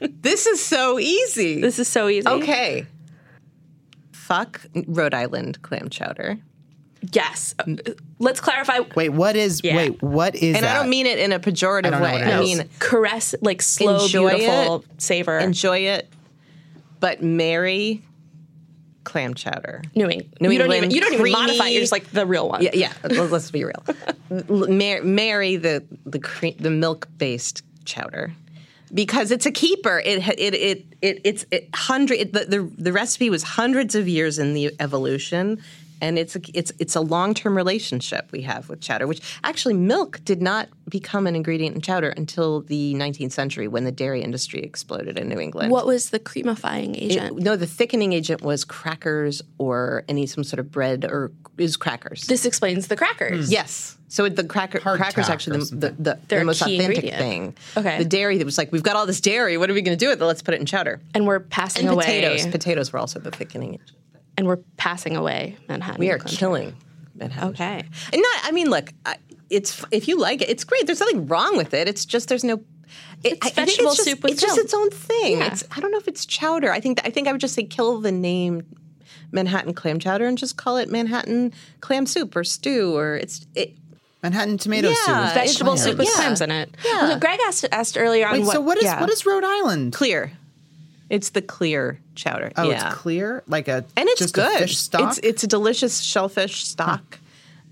[0.22, 1.60] this is so easy.
[1.60, 2.26] This is so easy.
[2.26, 2.86] okay.
[4.12, 6.38] Fuck Rhode Island clam chowder.
[7.12, 7.54] Yes.
[8.18, 8.80] Let's clarify.
[8.96, 9.60] Wait, what is?
[9.62, 9.76] Yeah.
[9.76, 10.76] Wait, what is And that?
[10.76, 12.22] I don't mean it in a pejorative I way.
[12.22, 12.58] I is.
[12.58, 15.38] mean Caress, like slow, Enjoy beautiful savor.
[15.38, 16.08] enjoy it,
[17.00, 18.02] but marry
[19.08, 19.82] clam chowder.
[19.94, 20.36] New England.
[20.38, 21.68] New you don't even you don't even modify.
[21.68, 21.72] it.
[21.72, 22.62] You're just like the real one.
[22.62, 22.92] Yeah, yeah.
[23.08, 23.82] let's be real.
[24.50, 28.32] Mar- marry the the cre- the milk based chowder
[28.92, 29.98] because it's a keeper.
[30.04, 32.18] It it it, it it's it hundred.
[32.18, 35.62] It, the, the the recipe was hundreds of years in the evolution.
[36.00, 39.74] And it's a, it's it's a long term relationship we have with chowder, which actually
[39.74, 44.22] milk did not become an ingredient in chowder until the 19th century when the dairy
[44.22, 45.70] industry exploded in New England.
[45.70, 47.38] What was the creamifying It- agent?
[47.40, 52.22] no, the thickening agent was crackers or any some sort of bread or is crackers.
[52.28, 53.46] this explains the crackers.
[53.46, 53.52] Hmm.
[53.52, 53.96] Yes.
[54.10, 57.18] So the cracker crackers actually the, the, the, They're the most authentic ingredient.
[57.18, 57.56] thing.
[57.76, 57.98] Okay.
[57.98, 59.58] The dairy that was like, we've got all this dairy.
[59.58, 60.24] What are we going to do with it?
[60.24, 61.00] Let's put it in chowder.
[61.14, 62.04] And we're passing And away.
[62.06, 62.46] potatoes.
[62.46, 63.74] Potatoes were also the thickening.
[63.74, 63.90] agent.
[64.38, 65.98] And we're passing away Manhattan.
[65.98, 66.38] We are clam chowder.
[66.38, 66.74] killing
[67.14, 67.50] Manhattan.
[67.50, 67.84] Okay.
[68.12, 68.40] And not.
[68.44, 68.92] I mean, look.
[69.04, 69.16] I,
[69.50, 70.86] it's if you like it, it's great.
[70.86, 71.88] There's nothing wrong with it.
[71.88, 72.54] It's just there's no.
[73.24, 75.38] It, It's I- I think vegetable just, soup with It's just its own thing.
[75.38, 75.48] Yeah.
[75.52, 75.64] It's.
[75.76, 76.70] I don't know if it's chowder.
[76.70, 77.00] I think.
[77.04, 78.64] I think I would just say kill the name
[79.32, 83.44] Manhattan clam chowder and just call it Manhattan clam soup or stew or it's.
[83.54, 83.74] It,
[84.22, 85.26] Manhattan tomato Yeah, soup.
[85.26, 86.14] is Vegetable soup with Yeah.
[86.14, 86.74] clams in it.
[86.84, 87.02] Yeah.
[87.08, 88.52] Well, Greg asked asked earlier on Wait, what.
[88.54, 89.00] so what is yeah.
[89.00, 89.92] what is Rhode Island?
[89.92, 90.32] clear.
[91.10, 92.52] It's the clear chowder.
[92.56, 92.88] Oh, yeah.
[92.88, 94.56] it's clear, like a and it's just good.
[94.56, 95.10] A fish stock.
[95.10, 97.18] It's it's a delicious shellfish stock.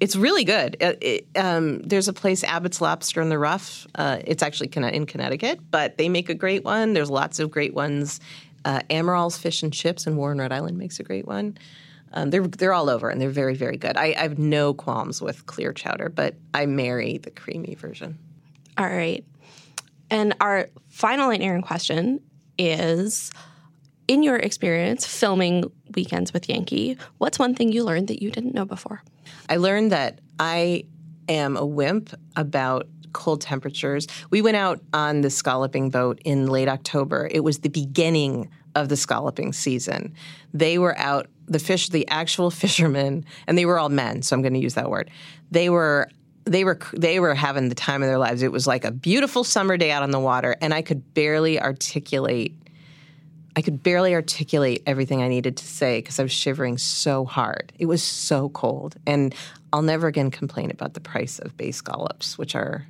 [0.00, 0.76] It's really good.
[0.80, 3.86] It- it, um, there's a place, Abbott's Lobster in the Rough.
[3.94, 6.92] Uh, it's actually in Connecticut, but they make a great one.
[6.92, 8.20] There's lots of great ones.
[8.64, 11.56] Uh, Amaral's Fish and Chips in Warren, Rhode Island makes a great one.
[12.12, 13.96] Um, they're they're all over, and they're very very good.
[13.96, 18.18] I, I have no qualms with clear chowder, but I marry the creamy version.
[18.78, 19.24] All right.
[20.10, 22.20] And our final lightning round question
[22.58, 23.30] is
[24.08, 28.54] in your experience filming Weekends with Yankee, what's one thing you learned that you didn't
[28.54, 29.02] know before?
[29.48, 30.84] I learned that I
[31.28, 34.06] am a wimp about cold temperatures.
[34.30, 37.28] We went out on the scalloping boat in late October.
[37.30, 40.12] It was the beginning of the scalloping season.
[40.52, 44.42] They were out, the fish, the actual fishermen, and they were all men, so I'm
[44.42, 45.10] going to use that word.
[45.50, 46.10] They were
[46.46, 48.42] they were they were having the time of their lives.
[48.42, 51.60] It was like a beautiful summer day out on the water, and I could barely
[51.60, 52.56] articulate
[53.56, 57.72] I could barely articulate everything I needed to say because I was shivering so hard.
[57.78, 59.34] It was so cold, and
[59.72, 62.86] I'll never again complain about the price of bay scallops, which are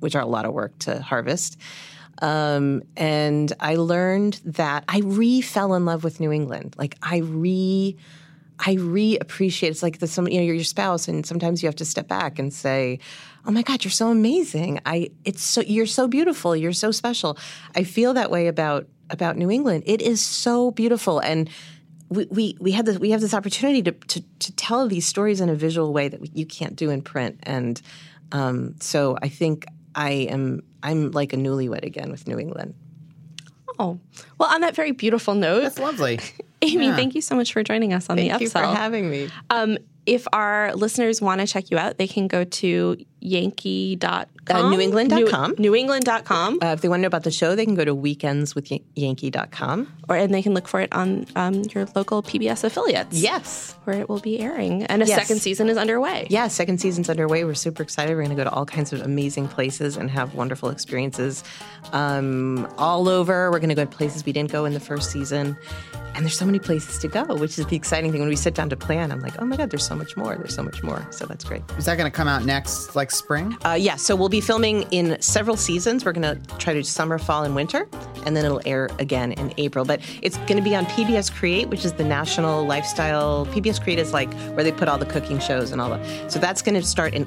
[0.00, 1.58] which are a lot of work to harvest.
[2.20, 6.76] Um, and I learned that I re fell in love with New England.
[6.78, 7.96] Like I re
[8.64, 9.70] I re appreciate.
[9.70, 12.06] It's like the some you know you're your spouse, and sometimes you have to step
[12.06, 13.00] back and say,
[13.44, 14.80] "Oh my God, you're so amazing!
[14.86, 16.54] I it's so you're so beautiful.
[16.54, 17.36] You're so special."
[17.74, 19.82] I feel that way about about New England.
[19.86, 21.50] It is so beautiful, and
[22.08, 25.40] we we, we had this we have this opportunity to, to to tell these stories
[25.40, 27.82] in a visual way that we, you can't do in print, and
[28.30, 32.74] um, so I think I am I'm like a newlywed again with New England.
[33.78, 33.98] Oh,
[34.38, 36.20] well, on that very beautiful note, That's lovely.
[36.62, 36.96] Amy, Yeah.
[36.96, 38.50] thank you so much for joining us on Thank the upsell.
[38.52, 39.28] Thank you for having me.
[39.50, 44.26] Um, if our listeners want to check you out, they can go to yankee.com.
[44.50, 45.54] Uh, newengland.com.
[45.58, 46.58] New, newengland.com.
[46.60, 49.92] Uh, if they want to know about the show, they can go to weekendswithyankee.com.
[50.08, 53.16] or and they can look for it on um, your local PBS affiliates.
[53.20, 53.76] Yes.
[53.84, 54.82] Where it will be airing.
[54.84, 55.20] And a Yes.
[55.20, 56.26] second season is underway.
[56.30, 57.44] Yeah, second season's underway.
[57.44, 58.10] We're super excited.
[58.16, 61.44] We're going to go to all kinds of amazing places and have wonderful experiences
[61.92, 63.50] um, all over.
[63.50, 65.56] We're going to go to places we didn't go in the first season.
[66.14, 68.20] And there's so many places to go, which is the exciting thing.
[68.20, 70.36] When we sit down to plan, I'm like, oh my God, there's so much more.
[70.36, 71.06] There's so much more.
[71.10, 71.62] So that's great.
[71.78, 73.56] Is that going to come out next, like spring?
[73.64, 76.04] Uh, yeah, so we'll be filming in several seasons.
[76.04, 77.88] We're going to try to do summer, fall, and winter,
[78.26, 79.86] and then it'll air again in April.
[79.86, 83.46] But it's going to be on PBS Create, which is the national lifestyle.
[83.46, 86.30] PBS Create is like where they put all the cooking shows and all that.
[86.30, 87.26] So that's going to start in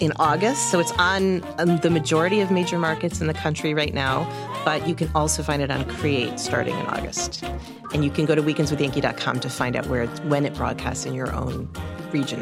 [0.00, 0.70] in August.
[0.70, 4.26] So it's on um, the majority of major markets in the country right now,
[4.64, 7.44] but you can also find it on Create starting in August.
[7.92, 11.14] And you can go to weekendswithyankee.com to find out where it's, when it broadcasts in
[11.14, 11.68] your own
[12.12, 12.40] region,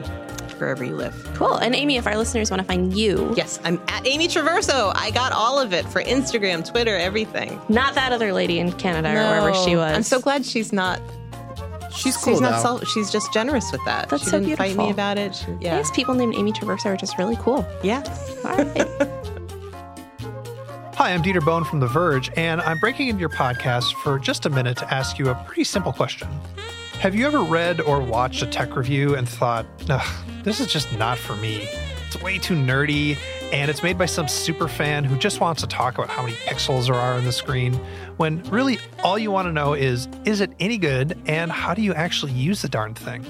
[0.59, 1.15] wherever you live.
[1.35, 1.57] Cool.
[1.57, 4.93] And Amy, if our listeners want to find you, Yes, I'm at Amy Traverso.
[4.95, 7.61] I got all of it for Instagram, Twitter, everything.
[7.69, 9.95] not that other lady in Canada or wherever she was.
[9.95, 11.01] I'm so glad she's not.
[12.03, 12.57] She's cool she's not.
[12.57, 12.63] though.
[12.63, 14.09] Self, she's just generous with that.
[14.09, 14.87] That's she so didn't fight beautiful.
[14.87, 15.35] me about it.
[15.37, 15.77] She, yeah.
[15.77, 17.65] Yes, people named Amy Traverso are just really cool.
[17.83, 18.03] Yeah.
[18.45, 18.89] All right.
[20.97, 24.47] Hi, I'm Dieter Bohn from The Verge, and I'm breaking into your podcast for just
[24.47, 26.29] a minute to ask you a pretty simple question.
[27.01, 30.93] Have you ever read or watched a tech review and thought, Ugh, this is just
[30.93, 31.69] not for me?
[32.07, 33.17] It's way too nerdy,
[33.53, 36.35] and it's made by some super fan who just wants to talk about how many
[36.37, 37.75] pixels there are on the screen,
[38.17, 41.83] when really all you want to know is, is it any good, and how do
[41.83, 43.25] you actually use the darn thing?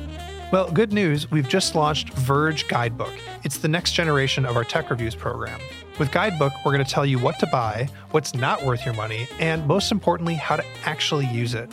[0.53, 3.13] Well, good news, we've just launched Verge Guidebook.
[3.43, 5.61] It's the next generation of our tech reviews program.
[5.99, 9.27] With Guidebook, we're going to tell you what to buy, what's not worth your money,
[9.41, 11.71] and most importantly, how to actually use it.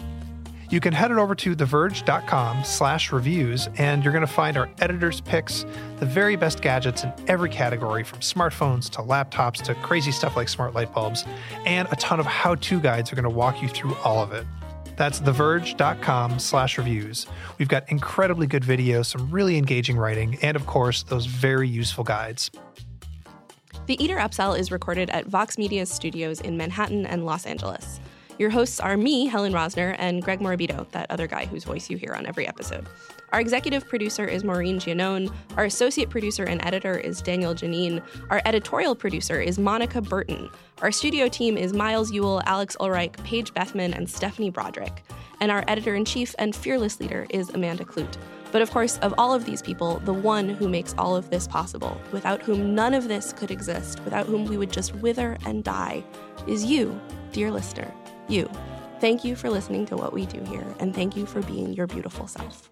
[0.69, 4.69] You can head it over to theverge.com slash reviews, and you're going to find our
[4.79, 5.65] editor's picks,
[5.97, 10.47] the very best gadgets in every category from smartphones to laptops to crazy stuff like
[10.47, 11.25] smart light bulbs,
[11.65, 14.45] and a ton of how-to guides are going to walk you through all of it.
[14.95, 17.25] That's theverge.com slash reviews.
[17.57, 22.03] We've got incredibly good videos, some really engaging writing, and of course, those very useful
[22.03, 22.51] guides.
[23.87, 27.99] The Eater Upsell is recorded at Vox Media Studios in Manhattan and Los Angeles.
[28.39, 31.97] Your hosts are me, Helen Rosner, and Greg Morabito, that other guy whose voice you
[31.97, 32.87] hear on every episode.
[33.33, 35.29] Our executive producer is Maureen Giannone.
[35.57, 38.01] Our associate producer and editor is Daniel Janine.
[38.29, 40.49] Our editorial producer is Monica Burton.
[40.81, 45.03] Our studio team is Miles Ewell, Alex Ulreich, Paige Bethman, and Stephanie Broderick.
[45.41, 48.15] And our editor in chief and fearless leader is Amanda Kludt.
[48.53, 51.45] But of course, of all of these people, the one who makes all of this
[51.45, 55.65] possible, without whom none of this could exist, without whom we would just wither and
[55.65, 56.05] die,
[56.47, 56.99] is you,
[57.33, 57.93] dear listener.
[58.29, 58.49] You.
[58.99, 61.87] Thank you for listening to what we do here, and thank you for being your
[61.87, 62.68] beautiful self.